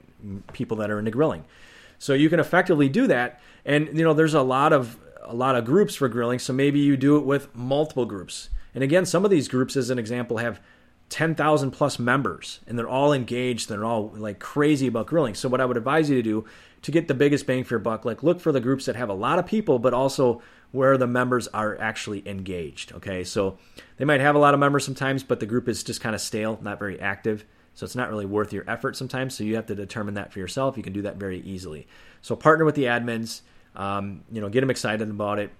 people 0.52 0.78
that 0.78 0.92
are 0.92 1.00
into 1.00 1.12
grilling. 1.12 1.46
So 2.00 2.14
you 2.14 2.30
can 2.30 2.40
effectively 2.40 2.90
do 2.90 3.08
that. 3.08 3.40
And 3.64 3.88
you 3.98 4.04
know, 4.04 4.14
there's 4.14 4.34
a 4.34 4.42
lot 4.42 4.74
of 4.74 4.98
a 5.24 5.36
lot 5.36 5.56
of 5.56 5.66
groups 5.66 5.96
for 5.96 6.10
grilling. 6.10 6.40
So 6.40 6.52
maybe 6.52 6.80
you 6.80 6.98
do 6.98 7.18
it 7.18 7.26
with 7.26 7.56
multiple 7.56 8.06
groups. 8.06 8.50
And 8.74 8.84
again, 8.84 9.06
some 9.06 9.26
of 9.26 9.32
these 9.32 9.48
groups, 9.48 9.76
as 9.76 9.90
an 9.90 10.00
example, 10.00 10.38
have 10.38 10.60
10,000 11.10 11.72
plus 11.72 11.98
members 11.98 12.60
and 12.68 12.78
they're 12.78 12.88
all 12.88 13.14
engaged. 13.14 13.68
They're 13.68 13.86
all 13.86 14.14
like 14.16 14.40
crazy 14.40 14.88
about 14.88 15.08
grilling. 15.08 15.36
So 15.36 15.50
what 15.50 15.60
I 15.60 15.66
would 15.66 15.78
advise 15.78 16.10
you 16.10 16.16
to 16.16 16.22
do 16.22 16.46
to 16.84 16.92
get 16.92 17.08
the 17.08 17.14
biggest 17.14 17.46
bang 17.46 17.64
for 17.64 17.74
your 17.74 17.80
buck, 17.80 18.06
like 18.06 18.24
look 18.24 18.40
for 18.40 18.52
the 18.52 18.62
groups 18.62 18.86
that 18.86 18.96
have 18.96 19.10
a 19.10 19.14
lot 19.14 19.40
of 19.40 19.46
people, 19.46 19.80
but 19.80 19.94
also 19.94 20.42
where 20.72 20.98
the 20.98 21.08
members 21.08 21.48
are 21.48 21.78
actually 21.80 22.28
engaged. 22.28 22.94
Okay, 22.94 23.24
so 23.24 23.58
they 23.98 24.06
might 24.06 24.22
have 24.22 24.36
a 24.36 24.40
lot 24.40 24.54
of 24.54 24.60
members 24.60 24.86
sometimes, 24.86 25.24
but 25.24 25.40
the 25.40 25.46
group 25.46 25.68
is 25.68 25.84
just 25.84 26.00
kind 26.00 26.16
of 26.16 26.22
stale, 26.22 26.60
not 26.62 26.80
very 26.80 27.00
active. 27.00 27.44
So 27.74 27.86
it's 27.86 27.96
not 27.96 28.10
really 28.10 28.26
worth 28.26 28.54
your 28.54 28.70
effort 28.70 28.96
sometimes. 28.96 29.34
So 29.34 29.44
you 29.44 29.56
have 29.56 29.66
to 29.68 29.76
determine 29.76 30.16
that 30.16 30.32
for 30.32 30.40
yourself. 30.40 30.78
You 30.78 30.84
can 30.84 30.94
do 30.94 31.04
that 31.04 31.16
very 31.16 31.40
easily. 31.42 31.88
So 32.22 32.36
partner 32.36 32.66
with 32.66 32.76
the 32.76 32.84
admins, 32.84 33.42
um, 33.76 34.24
you 34.32 34.42
know, 34.42 34.50
get 34.50 34.62
them 34.62 34.70
excited 34.70 35.10
about 35.10 35.40
it, 35.40 35.52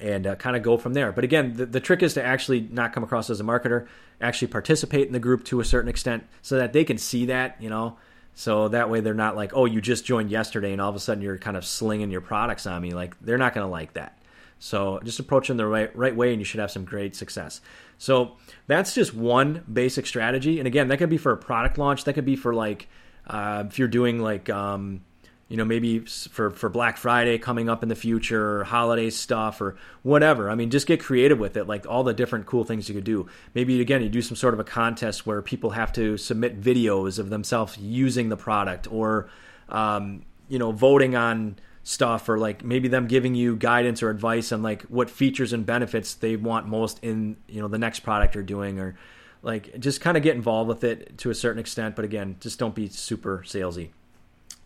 and 0.00 0.26
uh, 0.26 0.34
kind 0.36 0.56
of 0.56 0.62
go 0.62 0.76
from 0.76 0.94
there. 0.94 1.12
But 1.12 1.24
again, 1.24 1.54
the, 1.54 1.66
the 1.66 1.80
trick 1.80 2.02
is 2.02 2.14
to 2.14 2.24
actually 2.24 2.60
not 2.60 2.92
come 2.92 3.02
across 3.02 3.30
as 3.30 3.40
a 3.40 3.44
marketer, 3.44 3.86
actually 4.20 4.48
participate 4.48 5.06
in 5.06 5.12
the 5.12 5.18
group 5.18 5.44
to 5.46 5.60
a 5.60 5.64
certain 5.64 5.88
extent, 5.88 6.24
so 6.42 6.58
that 6.58 6.72
they 6.72 6.84
can 6.84 6.98
see 6.98 7.26
that, 7.26 7.60
you 7.60 7.70
know. 7.70 7.96
So 8.34 8.68
that 8.68 8.90
way 8.90 9.00
they're 9.00 9.14
not 9.14 9.34
like, 9.34 9.52
oh, 9.54 9.64
you 9.64 9.80
just 9.80 10.04
joined 10.04 10.30
yesterday, 10.30 10.72
and 10.72 10.80
all 10.80 10.90
of 10.90 10.96
a 10.96 11.00
sudden 11.00 11.22
you're 11.22 11.38
kind 11.38 11.56
of 11.56 11.64
slinging 11.64 12.10
your 12.10 12.20
products 12.20 12.66
on 12.66 12.82
me. 12.82 12.92
Like 12.92 13.18
they're 13.20 13.38
not 13.38 13.54
going 13.54 13.66
to 13.66 13.70
like 13.70 13.94
that. 13.94 14.18
So 14.58 15.00
just 15.04 15.18
approach 15.18 15.48
them 15.48 15.56
the 15.56 15.66
right 15.66 15.94
right 15.96 16.14
way, 16.14 16.32
and 16.32 16.40
you 16.40 16.44
should 16.44 16.60
have 16.60 16.70
some 16.70 16.84
great 16.84 17.16
success. 17.16 17.60
So 17.98 18.36
that's 18.66 18.94
just 18.94 19.14
one 19.14 19.64
basic 19.72 20.06
strategy. 20.06 20.58
And 20.58 20.66
again, 20.66 20.88
that 20.88 20.98
could 20.98 21.08
be 21.08 21.16
for 21.16 21.32
a 21.32 21.36
product 21.36 21.78
launch. 21.78 22.04
That 22.04 22.12
could 22.12 22.26
be 22.26 22.36
for 22.36 22.54
like 22.54 22.88
uh, 23.26 23.64
if 23.66 23.78
you're 23.78 23.88
doing 23.88 24.20
like 24.20 24.50
um, 24.50 25.02
you 25.48 25.56
know 25.56 25.64
maybe 25.64 26.00
for 26.00 26.50
for 26.50 26.68
Black 26.68 26.96
Friday 26.96 27.38
coming 27.38 27.68
up 27.68 27.82
in 27.82 27.88
the 27.88 27.94
future, 27.94 28.60
or 28.60 28.64
holiday 28.64 29.10
stuff, 29.10 29.60
or 29.60 29.76
whatever. 30.02 30.50
I 30.50 30.54
mean, 30.54 30.70
just 30.70 30.86
get 30.86 31.00
creative 31.00 31.38
with 31.38 31.56
it. 31.56 31.66
Like 31.66 31.86
all 31.86 32.04
the 32.04 32.14
different 32.14 32.46
cool 32.46 32.64
things 32.64 32.88
you 32.88 32.94
could 32.94 33.04
do. 33.04 33.28
Maybe 33.54 33.80
again, 33.80 34.02
you 34.02 34.08
do 34.08 34.22
some 34.22 34.36
sort 34.36 34.54
of 34.54 34.60
a 34.60 34.64
contest 34.64 35.26
where 35.26 35.42
people 35.42 35.70
have 35.70 35.92
to 35.94 36.16
submit 36.16 36.60
videos 36.60 37.18
of 37.18 37.30
themselves 37.30 37.78
using 37.78 38.28
the 38.28 38.36
product, 38.36 38.90
or 38.90 39.28
um, 39.68 40.24
you 40.48 40.58
know, 40.58 40.72
voting 40.72 41.14
on 41.14 41.56
stuff 41.86 42.28
or 42.28 42.36
like 42.36 42.64
maybe 42.64 42.88
them 42.88 43.06
giving 43.06 43.36
you 43.36 43.54
guidance 43.54 44.02
or 44.02 44.10
advice 44.10 44.50
on 44.50 44.60
like 44.60 44.82
what 44.84 45.08
features 45.08 45.52
and 45.52 45.64
benefits 45.64 46.14
they 46.14 46.34
want 46.34 46.66
most 46.66 46.98
in 47.00 47.36
you 47.46 47.60
know 47.60 47.68
the 47.68 47.78
next 47.78 48.00
product 48.00 48.34
you're 48.34 48.42
doing 48.42 48.80
or 48.80 48.96
like 49.42 49.78
just 49.78 50.00
kind 50.00 50.16
of 50.16 50.22
get 50.24 50.34
involved 50.34 50.66
with 50.66 50.82
it 50.82 51.16
to 51.16 51.30
a 51.30 51.34
certain 51.34 51.60
extent 51.60 51.94
but 51.94 52.04
again 52.04 52.34
just 52.40 52.58
don't 52.58 52.74
be 52.74 52.88
super 52.88 53.44
salesy 53.46 53.90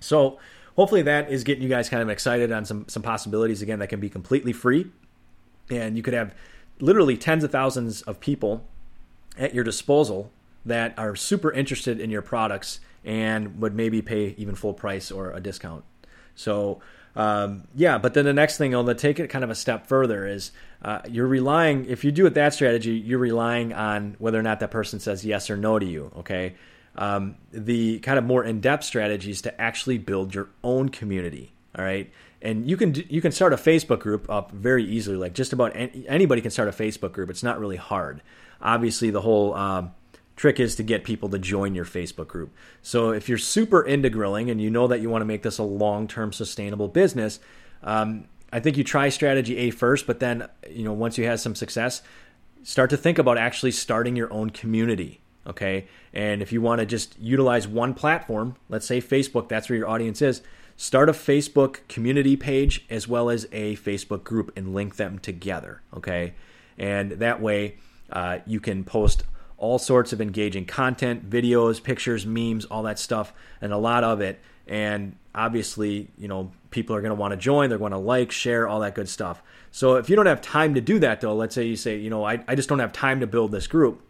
so 0.00 0.38
hopefully 0.76 1.02
that 1.02 1.30
is 1.30 1.44
getting 1.44 1.62
you 1.62 1.68
guys 1.68 1.88
kind 1.88 2.02
of 2.02 2.08
excited 2.08 2.52
on 2.52 2.64
some 2.64 2.86
some 2.88 3.02
possibilities 3.02 3.62
again 3.62 3.78
that 3.78 3.88
can 3.88 4.00
be 4.00 4.08
completely 4.08 4.52
free 4.52 4.90
and 5.70 5.96
you 5.96 6.02
could 6.02 6.14
have 6.14 6.34
literally 6.80 7.16
tens 7.16 7.44
of 7.44 7.50
thousands 7.50 8.02
of 8.02 8.20
people 8.20 8.64
at 9.38 9.54
your 9.54 9.64
disposal 9.64 10.30
that 10.64 10.92
are 10.98 11.14
super 11.14 11.52
interested 11.52 12.00
in 12.00 12.10
your 12.10 12.22
products 12.22 12.80
and 13.04 13.60
would 13.60 13.74
maybe 13.74 14.02
pay 14.02 14.34
even 14.36 14.54
full 14.54 14.74
price 14.74 15.10
or 15.10 15.30
a 15.32 15.40
discount 15.40 15.84
so 16.34 16.80
um, 17.16 17.64
yeah, 17.74 17.98
but 17.98 18.14
then 18.14 18.24
the 18.24 18.32
next 18.32 18.56
thing, 18.56 18.74
I'll 18.74 18.94
take 18.94 19.18
it 19.18 19.28
kind 19.28 19.44
of 19.44 19.50
a 19.50 19.54
step 19.54 19.86
further, 19.86 20.26
is 20.26 20.52
uh, 20.82 21.00
you're 21.08 21.26
relying, 21.26 21.86
if 21.86 22.04
you 22.04 22.12
do 22.12 22.26
it 22.26 22.34
that 22.34 22.54
strategy, 22.54 22.92
you're 22.92 23.18
relying 23.18 23.72
on 23.72 24.16
whether 24.18 24.38
or 24.38 24.42
not 24.42 24.60
that 24.60 24.70
person 24.70 25.00
says 25.00 25.24
yes 25.24 25.50
or 25.50 25.56
no 25.56 25.78
to 25.78 25.86
you, 25.86 26.12
okay? 26.18 26.54
Um, 27.00 27.36
the 27.50 27.98
kind 28.00 28.18
of 28.18 28.24
more 28.24 28.44
in 28.44 28.60
depth 28.60 28.84
strategies 28.84 29.40
to 29.42 29.60
actually 29.60 29.96
build 29.96 30.34
your 30.34 30.50
own 30.62 30.90
community, 30.90 31.50
all 31.76 31.82
right? 31.82 32.12
And 32.42 32.68
you 32.68 32.76
can 32.76 32.94
you 33.08 33.22
can 33.22 33.32
start 33.32 33.54
a 33.54 33.56
Facebook 33.56 34.00
group 34.00 34.28
up 34.28 34.52
very 34.52 34.84
easily. 34.84 35.16
Like 35.16 35.32
just 35.32 35.54
about 35.54 35.74
any, 35.74 36.04
anybody 36.06 36.42
can 36.42 36.50
start 36.50 36.68
a 36.68 36.72
Facebook 36.72 37.12
group. 37.12 37.30
It's 37.30 37.42
not 37.42 37.58
really 37.58 37.76
hard. 37.76 38.20
Obviously, 38.60 39.08
the 39.08 39.22
whole 39.22 39.54
um, 39.54 39.92
trick 40.36 40.60
is 40.60 40.76
to 40.76 40.82
get 40.82 41.04
people 41.04 41.30
to 41.30 41.38
join 41.38 41.74
your 41.74 41.86
Facebook 41.86 42.28
group. 42.28 42.50
So 42.82 43.12
if 43.12 43.30
you're 43.30 43.38
super 43.38 43.82
into 43.82 44.10
grilling 44.10 44.50
and 44.50 44.60
you 44.60 44.70
know 44.70 44.86
that 44.86 45.00
you 45.00 45.08
want 45.08 45.22
to 45.22 45.26
make 45.26 45.42
this 45.42 45.56
a 45.56 45.62
long 45.62 46.06
term 46.06 46.34
sustainable 46.34 46.88
business, 46.88 47.40
um, 47.82 48.24
I 48.52 48.60
think 48.60 48.76
you 48.76 48.84
try 48.84 49.08
strategy 49.08 49.56
A 49.56 49.70
first, 49.70 50.06
but 50.06 50.20
then 50.20 50.48
you 50.68 50.84
know 50.84 50.92
once 50.92 51.16
you 51.16 51.24
have 51.24 51.40
some 51.40 51.54
success, 51.54 52.02
start 52.62 52.90
to 52.90 52.96
think 52.96 53.18
about 53.18 53.38
actually 53.38 53.72
starting 53.72 54.16
your 54.16 54.30
own 54.32 54.50
community. 54.50 55.20
Okay, 55.46 55.86
and 56.12 56.42
if 56.42 56.52
you 56.52 56.60
want 56.60 56.80
to 56.80 56.86
just 56.86 57.18
utilize 57.18 57.66
one 57.66 57.94
platform, 57.94 58.56
let's 58.68 58.86
say 58.86 59.00
Facebook, 59.00 59.48
that's 59.48 59.70
where 59.70 59.78
your 59.78 59.88
audience 59.88 60.20
is. 60.20 60.42
Start 60.76 61.08
a 61.08 61.12
Facebook 61.12 61.86
community 61.88 62.36
page 62.36 62.84
as 62.90 63.08
well 63.08 63.30
as 63.30 63.46
a 63.52 63.76
Facebook 63.76 64.22
group 64.22 64.52
and 64.56 64.74
link 64.74 64.96
them 64.96 65.18
together. 65.18 65.82
Okay, 65.96 66.34
and 66.78 67.12
that 67.12 67.40
way 67.40 67.76
uh, 68.12 68.38
you 68.46 68.60
can 68.60 68.84
post 68.84 69.24
all 69.56 69.78
sorts 69.78 70.12
of 70.12 70.20
engaging 70.20 70.64
content, 70.64 71.28
videos, 71.28 71.82
pictures, 71.82 72.26
memes, 72.26 72.64
all 72.64 72.82
that 72.82 72.98
stuff, 72.98 73.32
and 73.60 73.72
a 73.72 73.76
lot 73.76 74.02
of 74.02 74.20
it. 74.20 74.40
And 74.66 75.16
obviously, 75.34 76.08
you 76.16 76.28
know, 76.28 76.50
people 76.70 76.96
are 76.96 77.00
going 77.00 77.10
to 77.10 77.20
want 77.20 77.32
to 77.32 77.36
join, 77.36 77.68
they're 77.68 77.78
going 77.78 77.92
to 77.92 77.98
like, 77.98 78.32
share, 78.32 78.66
all 78.66 78.80
that 78.80 78.94
good 78.94 79.08
stuff. 79.08 79.42
So 79.70 79.96
if 79.96 80.08
you 80.08 80.16
don't 80.16 80.26
have 80.26 80.40
time 80.40 80.74
to 80.74 80.80
do 80.80 80.98
that, 81.00 81.20
though, 81.20 81.34
let's 81.34 81.54
say 81.54 81.64
you 81.64 81.76
say, 81.76 81.96
you 81.98 82.10
know, 82.10 82.24
I, 82.24 82.42
I 82.48 82.54
just 82.54 82.68
don't 82.68 82.78
have 82.78 82.92
time 82.92 83.20
to 83.20 83.26
build 83.26 83.52
this 83.52 83.66
group, 83.66 84.02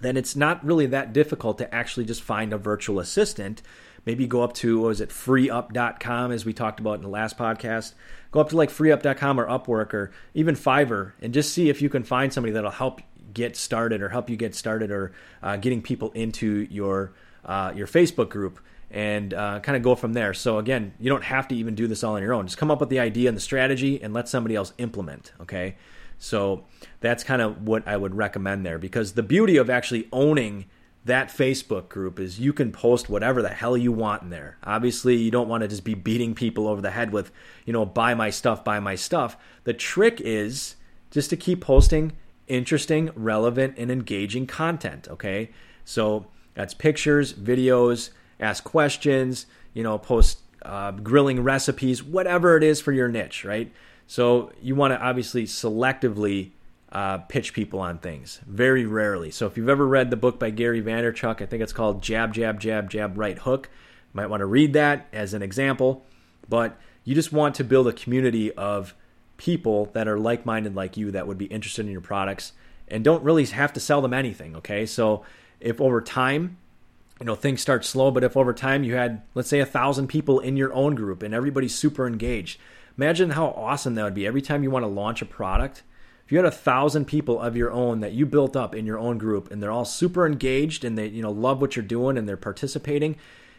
then 0.00 0.16
it's 0.16 0.36
not 0.36 0.64
really 0.64 0.86
that 0.86 1.12
difficult 1.12 1.58
to 1.58 1.74
actually 1.74 2.04
just 2.04 2.22
find 2.22 2.52
a 2.52 2.58
virtual 2.58 3.00
assistant. 3.00 3.62
Maybe 4.04 4.26
go 4.26 4.42
up 4.42 4.52
to, 4.54 4.80
what 4.80 4.88
was 4.88 5.00
it, 5.00 5.10
freeeup.com, 5.10 6.32
as 6.32 6.44
we 6.44 6.52
talked 6.52 6.78
about 6.78 6.96
in 6.96 7.02
the 7.02 7.08
last 7.08 7.36
podcast. 7.36 7.94
Go 8.30 8.40
up 8.40 8.50
to 8.50 8.56
like 8.56 8.70
freeeup.com 8.70 9.40
or 9.40 9.46
Upwork 9.46 9.94
or 9.94 10.12
even 10.34 10.54
Fiverr 10.54 11.12
and 11.20 11.32
just 11.32 11.52
see 11.52 11.70
if 11.70 11.80
you 11.80 11.88
can 11.88 12.04
find 12.04 12.32
somebody 12.32 12.52
that'll 12.52 12.70
help 12.70 13.00
get 13.32 13.56
started 13.56 14.02
or 14.02 14.08
help 14.08 14.30
you 14.30 14.36
get 14.36 14.54
started 14.54 14.90
or 14.90 15.12
uh, 15.42 15.56
getting 15.56 15.82
people 15.82 16.10
into 16.12 16.66
your 16.70 17.12
uh, 17.44 17.72
your 17.76 17.86
Facebook 17.86 18.28
group 18.28 18.58
and 18.90 19.34
uh, 19.34 19.60
kind 19.60 19.76
of 19.76 19.82
go 19.82 19.94
from 19.94 20.12
there. 20.12 20.34
So 20.34 20.58
again, 20.58 20.94
you 20.98 21.08
don't 21.08 21.24
have 21.24 21.48
to 21.48 21.54
even 21.54 21.74
do 21.74 21.86
this 21.86 22.02
all 22.04 22.14
on 22.14 22.22
your 22.22 22.32
own. 22.32 22.46
Just 22.46 22.58
come 22.58 22.70
up 22.70 22.80
with 22.80 22.88
the 22.88 22.98
idea 22.98 23.28
and 23.28 23.36
the 23.36 23.42
strategy 23.42 24.02
and 24.02 24.14
let 24.14 24.28
somebody 24.28 24.54
else 24.54 24.72
implement. 24.78 25.32
Okay, 25.40 25.76
so 26.18 26.64
that's 27.00 27.24
kind 27.24 27.42
of 27.42 27.66
what 27.66 27.86
I 27.86 27.96
would 27.96 28.14
recommend 28.14 28.64
there 28.64 28.78
because 28.78 29.12
the 29.12 29.22
beauty 29.22 29.56
of 29.56 29.68
actually 29.70 30.08
owning 30.12 30.66
that 31.04 31.28
Facebook 31.28 31.88
group 31.88 32.18
is 32.18 32.40
you 32.40 32.52
can 32.52 32.72
post 32.72 33.08
whatever 33.08 33.40
the 33.40 33.48
hell 33.48 33.76
you 33.76 33.92
want 33.92 34.22
in 34.22 34.30
there. 34.30 34.56
Obviously, 34.64 35.14
you 35.16 35.30
don't 35.30 35.48
want 35.48 35.62
to 35.62 35.68
just 35.68 35.84
be 35.84 35.94
beating 35.94 36.34
people 36.34 36.66
over 36.66 36.80
the 36.80 36.90
head 36.90 37.12
with, 37.12 37.30
you 37.64 37.72
know, 37.72 37.86
buy 37.86 38.12
my 38.14 38.28
stuff, 38.28 38.64
buy 38.64 38.80
my 38.80 38.96
stuff. 38.96 39.36
The 39.64 39.72
trick 39.72 40.20
is 40.20 40.74
just 41.12 41.30
to 41.30 41.36
keep 41.36 41.60
posting 41.60 42.12
interesting, 42.46 43.10
relevant, 43.14 43.74
and 43.76 43.90
engaging 43.90 44.46
content. 44.46 45.08
Okay, 45.08 45.50
so 45.84 46.26
that's 46.54 46.74
pictures, 46.74 47.32
videos, 47.32 48.10
ask 48.40 48.64
questions, 48.64 49.46
you 49.74 49.82
know, 49.82 49.98
post 49.98 50.40
uh, 50.62 50.90
grilling 50.92 51.42
recipes, 51.42 52.02
whatever 52.02 52.56
it 52.56 52.62
is 52.62 52.80
for 52.80 52.92
your 52.92 53.08
niche, 53.08 53.44
right? 53.44 53.72
So 54.06 54.52
you 54.60 54.74
want 54.74 54.92
to 54.92 55.00
obviously 55.00 55.44
selectively 55.44 56.52
uh, 56.92 57.18
pitch 57.18 57.52
people 57.52 57.80
on 57.80 57.98
things, 57.98 58.40
very 58.46 58.86
rarely. 58.86 59.30
So 59.30 59.46
if 59.46 59.56
you've 59.56 59.68
ever 59.68 59.86
read 59.86 60.10
the 60.10 60.16
book 60.16 60.38
by 60.38 60.50
Gary 60.50 60.80
Vaynerchuk, 60.82 61.42
I 61.42 61.46
think 61.46 61.62
it's 61.62 61.72
called 61.72 62.02
Jab, 62.02 62.32
Jab, 62.32 62.60
Jab, 62.60 62.88
Jab, 62.88 63.18
Right 63.18 63.38
Hook. 63.38 63.68
You 63.72 64.18
might 64.18 64.30
want 64.30 64.40
to 64.40 64.46
read 64.46 64.72
that 64.74 65.08
as 65.12 65.34
an 65.34 65.42
example, 65.42 66.04
but 66.48 66.78
you 67.04 67.14
just 67.14 67.32
want 67.32 67.54
to 67.56 67.64
build 67.64 67.88
a 67.88 67.92
community 67.92 68.52
of 68.52 68.94
people 69.36 69.86
that 69.92 70.08
are 70.08 70.18
like 70.18 70.46
minded 70.46 70.74
like 70.74 70.96
you 70.96 71.10
that 71.10 71.26
would 71.26 71.38
be 71.38 71.46
interested 71.46 71.84
in 71.84 71.92
your 71.92 72.00
products 72.00 72.52
and 72.88 73.04
don't 73.04 73.22
really 73.22 73.44
have 73.46 73.72
to 73.72 73.80
sell 73.80 74.00
them 74.00 74.14
anything. 74.14 74.56
Okay. 74.56 74.86
So 74.86 75.24
if 75.60 75.80
over 75.80 76.00
time, 76.00 76.56
you 77.20 77.26
know, 77.26 77.34
things 77.34 77.60
start 77.60 77.84
slow, 77.84 78.10
but 78.10 78.24
if 78.24 78.36
over 78.36 78.52
time 78.52 78.84
you 78.84 78.94
had, 78.94 79.22
let's 79.34 79.48
say, 79.48 79.60
a 79.60 79.66
thousand 79.66 80.06
people 80.06 80.38
in 80.40 80.56
your 80.56 80.72
own 80.72 80.94
group 80.94 81.22
and 81.22 81.34
everybody's 81.34 81.74
super 81.74 82.06
engaged, 82.06 82.58
imagine 82.96 83.30
how 83.30 83.48
awesome 83.48 83.94
that 83.94 84.04
would 84.04 84.14
be 84.14 84.26
every 84.26 84.42
time 84.42 84.62
you 84.62 84.70
want 84.70 84.82
to 84.82 84.88
launch 84.88 85.22
a 85.22 85.26
product. 85.26 85.82
If 86.24 86.32
you 86.32 86.38
had 86.38 86.46
a 86.46 86.50
thousand 86.50 87.04
people 87.04 87.40
of 87.40 87.56
your 87.56 87.70
own 87.70 88.00
that 88.00 88.12
you 88.12 88.26
built 88.26 88.56
up 88.56 88.74
in 88.74 88.84
your 88.84 88.98
own 88.98 89.16
group 89.16 89.50
and 89.50 89.62
they're 89.62 89.70
all 89.70 89.84
super 89.84 90.26
engaged 90.26 90.84
and 90.84 90.98
they, 90.98 91.06
you 91.06 91.22
know, 91.22 91.30
love 91.30 91.60
what 91.60 91.76
you're 91.76 91.84
doing 91.84 92.18
and 92.18 92.28
they're 92.28 92.36
participating 92.36 93.16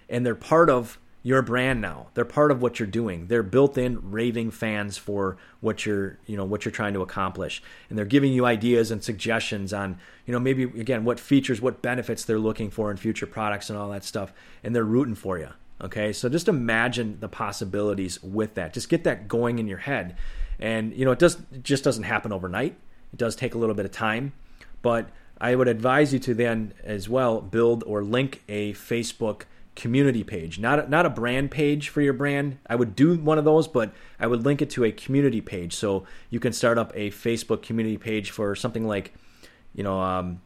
and 0.10 0.26
they're 0.26 0.36
part 0.36 0.70
of 0.70 1.00
your 1.24 1.42
brand 1.42 1.82
now. 1.82 2.08
They're 2.14 2.26
part 2.26 2.52
of 2.52 2.62
what 2.62 2.80
you're 2.80 2.88
doing. 2.88 3.28
They're 3.28 3.44
built-in 3.44 4.12
raving 4.12 4.52
fans 4.52 4.98
for 4.98 5.38
what 5.60 5.86
you're, 5.86 6.18
you 6.26 6.38
know, 6.38 6.46
what 6.46 6.64
you're 6.64 6.72
trying 6.72 6.94
to 6.94 7.02
accomplish. 7.02 7.62
And 7.90 7.98
they're 7.98 8.06
giving 8.06 8.32
you 8.32 8.46
ideas 8.46 8.92
and 8.92 9.04
suggestions 9.04 9.74
on, 9.74 9.98
you 10.26 10.32
know, 10.32 10.40
maybe 10.40 10.64
again 10.64 11.04
what 11.04 11.20
features, 11.20 11.62
what 11.62 11.82
benefits 11.82 12.24
they're 12.24 12.40
looking 12.40 12.70
for 12.70 12.92
in 12.92 12.98
future 12.98 13.28
products 13.28 13.70
and 13.70 13.78
all 13.78 13.90
that 13.90 14.04
stuff. 14.04 14.32
And 14.64 14.76
they're 14.76 14.84
rooting 14.84 15.16
for 15.16 15.38
you. 15.38 15.50
Okay? 15.82 16.14
So 16.14 16.30
just 16.30 16.48
imagine 16.48 17.18
the 17.20 17.30
possibilities 17.30 18.22
with 18.24 18.56
that. 18.56 18.74
Just 18.74 18.90
get 18.90 19.04
that 19.04 19.28
going 19.28 19.60
in 19.60 19.68
your 19.68 19.80
head. 19.80 20.18
And 20.60 20.94
you 20.94 21.06
know, 21.06 21.12
it 21.12 21.20
does 21.20 21.36
it 21.52 21.64
just 21.64 21.84
doesn't 21.84 22.04
happen 22.04 22.32
overnight. 22.32 22.76
It 23.14 23.18
does 23.18 23.36
take 23.36 23.56
a 23.56 23.58
little 23.58 23.76
bit 23.76 23.86
of 23.86 23.92
time, 23.92 24.34
but 24.82 25.10
I 25.40 25.56
would 25.56 25.68
advise 25.68 26.14
you 26.14 26.20
to 26.20 26.34
then 26.34 26.74
as 26.84 27.08
well 27.08 27.42
build 27.42 27.84
or 27.86 28.04
link 28.04 28.44
a 28.50 28.74
Facebook 28.74 29.44
community 29.76 30.24
page, 30.24 30.58
not 30.58 30.80
a, 30.80 30.90
not 30.90 31.06
a 31.06 31.10
brand 31.10 31.52
page 31.52 31.90
for 31.90 32.02
your 32.02 32.14
brand. 32.14 32.58
I 32.68 32.76
would 32.76 32.96
do 32.96 33.16
one 33.16 33.38
of 33.38 33.46
those, 33.46 33.68
but 33.68 33.94
I 34.20 34.26
would 34.26 34.44
link 34.44 34.62
it 34.62 34.72
to 34.72 34.84
a 34.84 34.92
community 34.92 35.40
page. 35.40 35.76
So 35.76 36.06
you 36.32 36.40
can 36.40 36.52
start 36.52 36.80
up 36.80 36.92
a 36.96 37.12
Facebook 37.12 37.62
community 37.62 37.98
page 37.98 38.32
for 38.32 38.56
something 38.56 38.88
like, 38.88 39.14
you 39.76 39.84
know, 39.84 40.02
um, 40.02 40.42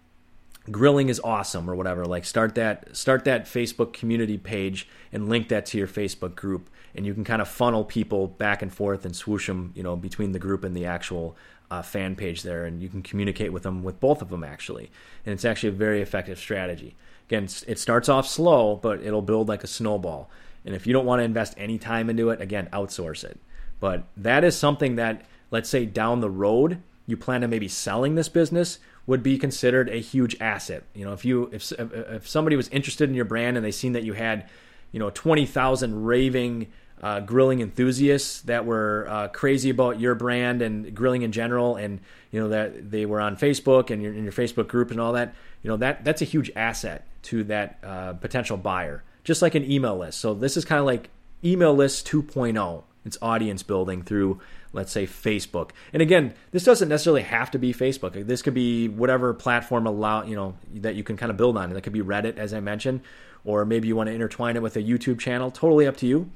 grilling 0.69 1.09
is 1.09 1.19
awesome 1.23 1.69
or 1.69 1.75
whatever 1.75 2.05
like 2.05 2.23
start 2.23 2.53
that 2.53 2.95
start 2.95 3.25
that 3.25 3.45
facebook 3.45 3.93
community 3.93 4.37
page 4.37 4.87
and 5.11 5.27
link 5.27 5.49
that 5.49 5.65
to 5.65 5.77
your 5.77 5.87
facebook 5.87 6.35
group. 6.35 6.69
And 6.93 7.05
you 7.05 7.13
can 7.13 7.23
kind 7.23 7.41
of 7.41 7.47
funnel 7.47 7.85
people 7.85 8.27
back 8.27 8.61
and 8.61 8.71
forth 8.71 9.05
and 9.05 9.15
swoosh 9.15 9.47
them 9.47 9.71
you 9.75 9.81
know 9.81 9.95
between 9.95 10.33
the 10.33 10.39
group 10.39 10.63
and 10.63 10.75
the 10.75 10.85
actual 10.85 11.35
uh, 11.71 11.81
fan 11.81 12.15
page 12.15 12.43
there. 12.43 12.65
And 12.65 12.81
you 12.81 12.89
can 12.89 13.01
communicate 13.01 13.53
with 13.53 13.63
them 13.63 13.81
with 13.81 13.99
both 13.99 14.21
of 14.21 14.29
them 14.29 14.43
actually. 14.43 14.91
And 15.25 15.33
it's 15.33 15.45
actually 15.45 15.69
a 15.69 15.73
very 15.73 16.01
effective 16.01 16.37
strategy. 16.37 16.95
Again 17.27 17.47
it 17.67 17.79
starts 17.79 18.09
off 18.09 18.27
slow 18.27 18.75
but 18.75 19.01
it'll 19.01 19.21
build 19.23 19.47
like 19.47 19.63
a 19.63 19.67
snowball. 19.67 20.29
And 20.63 20.75
if 20.75 20.85
you 20.85 20.93
don't 20.93 21.07
want 21.07 21.21
to 21.21 21.23
invest 21.23 21.55
any 21.57 21.79
time 21.79 22.09
into 22.09 22.29
it 22.29 22.39
again 22.39 22.69
outsource 22.71 23.23
it. 23.23 23.39
But 23.79 24.03
that 24.15 24.43
is 24.43 24.55
something 24.55 24.95
that 24.97 25.25
let's 25.49 25.69
say 25.69 25.87
down 25.87 26.21
the 26.21 26.29
road 26.29 26.83
you 27.07 27.17
plan 27.17 27.43
on 27.43 27.49
maybe 27.49 27.67
selling 27.67 28.13
this 28.13 28.29
business 28.29 28.77
would 29.07 29.23
be 29.23 29.37
considered 29.37 29.89
a 29.89 29.97
huge 29.97 30.39
asset. 30.39 30.83
You 30.93 31.05
know, 31.05 31.13
if 31.13 31.25
you 31.25 31.49
if 31.51 31.71
if 31.71 32.27
somebody 32.27 32.55
was 32.55 32.67
interested 32.69 33.09
in 33.09 33.15
your 33.15 33.25
brand 33.25 33.57
and 33.57 33.65
they 33.65 33.71
seen 33.71 33.93
that 33.93 34.03
you 34.03 34.13
had, 34.13 34.49
you 34.91 34.99
know, 34.99 35.09
twenty 35.09 35.45
thousand 35.45 36.05
raving 36.05 36.67
uh, 37.01 37.19
grilling 37.19 37.61
enthusiasts 37.61 38.41
that 38.41 38.65
were 38.65 39.07
uh, 39.09 39.27
crazy 39.29 39.69
about 39.69 39.99
your 39.99 40.13
brand 40.13 40.61
and 40.61 40.93
grilling 40.95 41.23
in 41.23 41.31
general, 41.31 41.75
and 41.75 41.99
you 42.31 42.39
know 42.39 42.49
that 42.49 42.91
they 42.91 43.05
were 43.05 43.19
on 43.19 43.35
Facebook 43.35 43.89
and 43.89 44.01
your, 44.01 44.13
in 44.13 44.23
your 44.23 44.33
Facebook 44.33 44.67
group 44.67 44.91
and 44.91 44.99
all 44.99 45.13
that, 45.13 45.33
you 45.63 45.69
know 45.69 45.77
that 45.77 46.03
that's 46.05 46.21
a 46.21 46.25
huge 46.25 46.51
asset 46.55 47.07
to 47.23 47.43
that 47.45 47.79
uh, 47.83 48.13
potential 48.13 48.57
buyer. 48.57 49.03
Just 49.23 49.41
like 49.41 49.55
an 49.55 49.69
email 49.69 49.97
list. 49.97 50.19
So 50.19 50.33
this 50.33 50.57
is 50.57 50.65
kind 50.65 50.79
of 50.79 50.85
like 50.85 51.09
email 51.43 51.75
list 51.75 52.07
2.0. 52.07 52.83
It's 53.05 53.17
audience 53.21 53.63
building 53.63 54.03
through 54.03 54.39
let's 54.73 54.91
say 54.91 55.05
Facebook. 55.05 55.71
And 55.93 56.01
again, 56.01 56.33
this 56.51 56.63
doesn't 56.63 56.89
necessarily 56.89 57.23
have 57.23 57.51
to 57.51 57.59
be 57.59 57.73
Facebook. 57.73 58.25
This 58.25 58.41
could 58.41 58.53
be 58.53 58.87
whatever 58.87 59.33
platform 59.33 59.85
allow 59.85 60.23
you 60.23 60.35
know 60.35 60.55
that 60.75 60.95
you 60.95 61.03
can 61.03 61.17
kind 61.17 61.29
of 61.29 61.37
build 61.37 61.57
on. 61.57 61.71
That 61.71 61.81
could 61.81 61.93
be 61.93 62.01
Reddit, 62.01 62.37
as 62.37 62.53
I 62.53 62.59
mentioned, 62.59 63.01
or 63.43 63.65
maybe 63.65 63.87
you 63.87 63.95
want 63.95 64.07
to 64.07 64.13
intertwine 64.13 64.55
it 64.55 64.61
with 64.61 64.75
a 64.75 64.81
YouTube 64.81 65.19
channel. 65.19 65.51
Totally 65.51 65.87
up 65.87 65.97
to 65.97 66.07
you. 66.07 66.31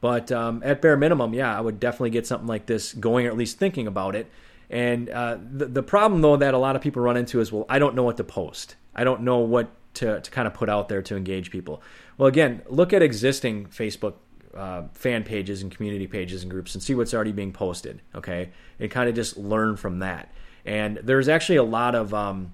But 0.00 0.30
um, 0.30 0.62
at 0.64 0.80
bare 0.80 0.96
minimum, 0.96 1.34
yeah, 1.34 1.56
I 1.56 1.60
would 1.60 1.80
definitely 1.80 2.10
get 2.10 2.26
something 2.26 2.46
like 2.46 2.66
this 2.66 2.92
going, 2.92 3.26
or 3.26 3.30
at 3.30 3.36
least 3.36 3.58
thinking 3.58 3.86
about 3.86 4.14
it. 4.14 4.30
And 4.70 5.08
uh, 5.08 5.38
the 5.50 5.66
the 5.66 5.82
problem 5.82 6.20
though 6.20 6.36
that 6.36 6.54
a 6.54 6.58
lot 6.58 6.76
of 6.76 6.82
people 6.82 7.02
run 7.02 7.16
into 7.16 7.40
is, 7.40 7.50
well, 7.52 7.66
I 7.68 7.78
don't 7.78 7.94
know 7.94 8.02
what 8.02 8.16
to 8.18 8.24
post. 8.24 8.76
I 8.94 9.04
don't 9.04 9.22
know 9.22 9.38
what 9.38 9.70
to, 9.94 10.20
to 10.20 10.30
kind 10.30 10.46
of 10.46 10.54
put 10.54 10.68
out 10.68 10.88
there 10.88 11.02
to 11.02 11.16
engage 11.16 11.50
people. 11.50 11.82
Well, 12.18 12.28
again, 12.28 12.62
look 12.68 12.92
at 12.92 13.02
existing 13.02 13.66
Facebook 13.66 14.14
uh, 14.54 14.82
fan 14.92 15.24
pages 15.24 15.62
and 15.62 15.74
community 15.74 16.06
pages 16.06 16.42
and 16.42 16.50
groups 16.50 16.74
and 16.74 16.82
see 16.82 16.94
what's 16.94 17.14
already 17.14 17.32
being 17.32 17.52
posted. 17.52 18.00
Okay, 18.14 18.50
and 18.78 18.90
kind 18.90 19.08
of 19.08 19.14
just 19.14 19.36
learn 19.36 19.76
from 19.76 20.00
that. 20.00 20.32
And 20.64 20.98
there's 21.02 21.28
actually 21.28 21.56
a 21.56 21.64
lot 21.64 21.94
of 21.94 22.12
um, 22.14 22.52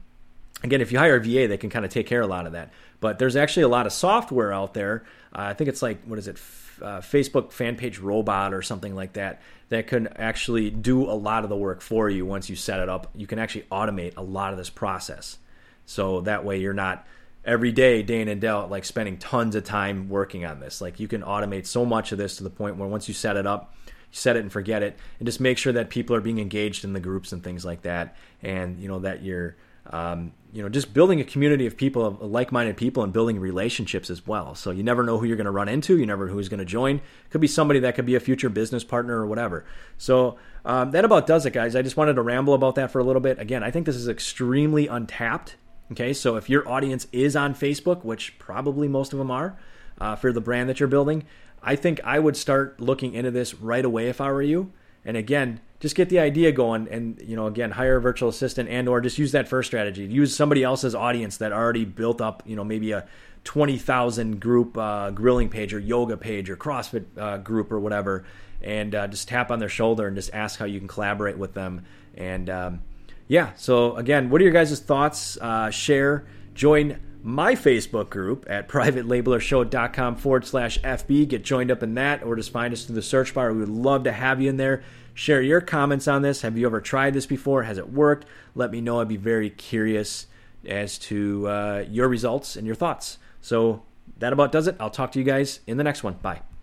again, 0.63 0.81
if 0.81 0.91
you 0.91 0.99
hire 0.99 1.17
a 1.17 1.21
VA, 1.21 1.47
they 1.47 1.59
can 1.59 1.71
kind 1.71 1.85
of 1.85 1.91
take 1.91 2.07
care 2.07 2.23
of 2.23 2.29
a 2.29 2.31
lot 2.31 2.47
of 2.47 2.53
that. 2.53 2.73
But 3.01 3.19
there's 3.19 3.37
actually 3.37 3.65
a 3.65 3.69
lot 3.69 3.87
of 3.87 3.93
software 3.93 4.53
out 4.53 4.75
there. 4.75 5.05
Uh, 5.33 5.43
I 5.43 5.55
think 5.55 5.69
it's 5.69 5.83
like 5.83 6.03
what 6.05 6.19
is 6.19 6.27
it, 6.27 6.37
uh, 6.83 7.01
Facebook 7.01 7.53
fan 7.53 7.77
page 7.77 7.99
robot 7.99 8.53
or 8.53 8.63
something 8.63 8.95
like 8.95 9.13
that 9.13 9.43
that 9.69 9.87
can 9.87 10.09
actually 10.09 10.71
do 10.71 11.05
a 11.05 11.13
lot 11.13 11.45
of 11.45 11.51
the 11.51 11.57
work 11.57 11.81
for 11.81 12.09
you 12.09 12.27
once 12.27 12.49
you 12.49 12.57
set 12.57 12.81
it 12.81 12.89
up. 12.89 13.11
You 13.15 13.27
can 13.27 13.39
actually 13.39 13.67
automate 13.71 14.17
a 14.17 14.23
lot 14.23 14.53
of 14.53 14.59
this 14.59 14.71
process. 14.71 15.39
So 15.87 16.23
that 16.23 16.45
way 16.45 16.59
you're 16.61 16.73
not 16.73 17.07
every 17.45 17.73
day, 17.73 18.01
in 18.01 18.29
and 18.29 18.45
out, 18.45 18.71
like 18.71 18.85
spending 18.85 19.19
tons 19.19 19.55
of 19.55 19.65
time 19.65 20.09
working 20.09 20.45
on 20.45 20.61
this. 20.61 20.81
Like 20.81 21.01
you 21.01 21.09
can 21.09 21.23
automate 21.23 21.67
so 21.67 21.85
much 21.85 22.13
of 22.13 22.19
this 22.19 22.37
to 22.37 22.45
the 22.45 22.51
point 22.51 22.77
where 22.77 22.89
once 22.89 23.09
you 23.09 23.15
set 23.15 23.37
it 23.37 23.47
up, 23.47 23.75
you 23.87 23.93
set 24.13 24.37
it 24.37 24.41
and 24.41 24.53
forget 24.53 24.83
it, 24.83 24.99
and 25.19 25.27
just 25.27 25.41
make 25.41 25.59
sure 25.59 25.73
that 25.73 25.91
people 25.91 26.17
are 26.17 26.21
being 26.21 26.39
engaged 26.39 26.85
in 26.85 26.93
the 26.93 27.01
groups 27.01 27.33
and 27.33 27.43
things 27.43 27.65
like 27.65 27.83
that, 27.83 28.17
and 28.43 28.81
you 28.81 28.89
know 28.89 29.01
that 29.01 29.23
you're. 29.23 29.57
Um, 29.91 30.33
you 30.51 30.63
know, 30.63 30.71
just 30.71 30.95
building 30.95 31.21
a 31.21 31.25
community 31.25 31.67
of 31.67 31.77
people, 31.77 32.07
of 32.07 32.23
like-minded 32.23 32.79
people, 32.79 33.03
and 33.03 33.13
building 33.13 33.39
relationships 33.39 34.09
as 34.09 34.27
well. 34.27 34.55
So 34.55 34.71
you 34.71 34.83
never 34.83 35.03
know 35.03 35.19
who 35.19 35.27
you're 35.27 35.37
going 35.37 35.45
to 35.45 35.51
run 35.51 35.69
into. 35.69 35.99
You 35.99 36.07
never 36.07 36.27
know 36.27 36.33
who's 36.33 36.49
going 36.49 36.61
to 36.61 36.65
join. 36.65 37.03
Could 37.29 37.43
be 37.43 37.47
somebody 37.49 37.81
that 37.81 37.95
could 37.95 38.07
be 38.07 38.15
a 38.15 38.21
future 38.21 38.49
business 38.49 38.83
partner 38.83 39.19
or 39.19 39.27
whatever. 39.27 39.67
So 39.99 40.39
um, 40.65 40.93
that 40.93 41.05
about 41.05 41.27
does 41.27 41.45
it, 41.45 41.53
guys. 41.53 41.77
I 41.77 41.83
just 41.83 41.99
wanted 41.99 42.15
to 42.15 42.23
ramble 42.23 42.55
about 42.55 42.77
that 42.77 42.93
for 42.93 42.99
a 42.99 43.05
little 43.05 43.21
bit. 43.21 43.39
Again, 43.39 43.63
I 43.63 43.71
think 43.71 43.85
this 43.85 43.97
is 43.97 44.09
extremely 44.09 44.87
untapped 44.87 45.57
Okay, 45.93 46.13
so 46.13 46.37
if 46.37 46.49
your 46.49 46.69
audience 46.69 47.07
is 47.13 47.37
on 47.37 47.55
Facebook, 47.55 48.05
which 48.05 48.39
probably 48.39 48.89
most 48.89 49.13
of 49.13 49.19
them 49.19 49.31
are 49.31 49.59
uh, 49.99 50.17
for 50.17 50.33
the 50.33 50.41
brand 50.41 50.69
that 50.69 50.81
you're 50.81 50.89
building, 50.89 51.25
I 51.63 51.77
think 51.77 52.01
I 52.05 52.19
would 52.19 52.37
start 52.37 52.81
looking 52.81 53.15
into 53.15 53.31
this 53.31 53.55
right 53.55 53.85
away 53.85 54.09
if 54.09 54.21
I 54.21 54.31
were 54.31 54.43
you. 54.43 54.73
And 55.05 55.17
again, 55.17 55.61
just 55.81 55.95
get 55.95 56.09
the 56.09 56.19
idea 56.19 56.51
going 56.51 56.89
and 56.89 57.21
you 57.23 57.37
know 57.37 57.47
again 57.47 57.73
hire 57.73 57.97
a 57.97 58.01
virtual 58.01 58.31
assistant 58.31 58.71
and 58.71 58.89
or 58.89 59.03
just 59.03 59.19
use 59.19 59.33
that 59.33 59.47
first 59.47 59.67
strategy 59.67 60.05
use 60.05 60.35
somebody 60.35 60.63
else's 60.63 60.95
audience 60.95 61.37
that 61.37 61.53
already 61.53 61.85
built 61.85 62.23
up 62.23 62.43
you 62.47 62.57
know 62.57 62.65
maybe 62.65 62.93
a 62.93 63.07
20,000 63.45 64.41
group 64.41 64.77
uh, 64.77 65.11
grilling 65.11 65.49
page 65.49 65.73
or 65.73 65.79
yoga 65.79 66.17
page 66.17 66.51
or 66.51 66.57
CrossFit 66.57 67.05
uh, 67.17 67.39
group 67.39 67.71
or 67.71 67.79
whatever, 67.79 68.25
and 68.63 68.95
uh, 68.95 69.07
just 69.07 69.29
tap 69.29 69.51
on 69.51 69.59
their 69.59 69.69
shoulder 69.69 70.07
and 70.07 70.17
just 70.17 70.33
ask 70.35 70.59
how 70.59 70.65
you 70.65 70.79
can 70.79 70.89
collaborate 70.89 71.39
with 71.39 71.55
them. 71.55 71.85
And 72.15 72.49
um, 72.49 72.83
yeah, 73.29 73.53
so 73.57 73.97
again, 73.97 74.31
what 74.31 74.41
are 74.41 74.45
your 74.45 74.53
guys' 74.53 74.79
thoughts? 74.81 75.37
Uh, 75.41 75.71
share, 75.71 76.27
join 76.55 77.01
my 77.23 77.55
Facebook 77.55 78.11
group 78.11 78.47
at 78.49 78.69
privatelabelershow.com 78.71 80.17
forward 80.17 80.45
slash 80.47 80.79
FB. 80.81 81.29
Get 81.29 81.45
joined 81.45 81.71
up 81.71 81.83
in 81.83 81.95
that, 81.95 82.23
or 82.23 82.37
just 82.37 82.51
find 82.51 82.73
us 82.73 82.85
through 82.85 82.97
the 82.97 83.03
search 83.03 83.35
bar. 83.35 83.53
We 83.53 83.61
would 83.61 83.69
love 83.69 84.05
to 84.05 84.13
have 84.13 84.41
you 84.41 84.51
in 84.51 84.57
there. 84.57 84.83
Share 85.15 85.41
your 85.41 85.61
comments 85.61 86.09
on 86.09 86.23
this. 86.23 86.43
Have 86.43 86.59
you 86.59 86.67
ever 86.67 86.81
tried 86.81 87.15
this 87.15 87.27
before? 87.27 87.63
Has 87.63 87.79
it 87.79 87.91
worked? 87.93 88.27
Let 88.55 88.71
me 88.73 88.81
know. 88.81 89.01
I'd 89.01 89.09
be 89.09 89.17
very 89.17 89.49
curious 89.49 90.27
as 90.67 90.99
to 90.99 91.49
uh, 91.49 91.85
your 91.89 92.09
results 92.09 92.57
and 92.57 92.67
your 92.67 92.75
thoughts. 92.75 93.19
So 93.41 93.83
that 94.19 94.33
about 94.33 94.53
does 94.53 94.67
it. 94.67 94.77
I'll 94.81 94.91
talk 94.91 95.13
to 95.13 95.19
you 95.19 95.25
guys 95.25 95.61
in 95.67 95.77
the 95.77 95.85
next 95.85 96.03
one. 96.03 96.15
Bye. 96.15 96.45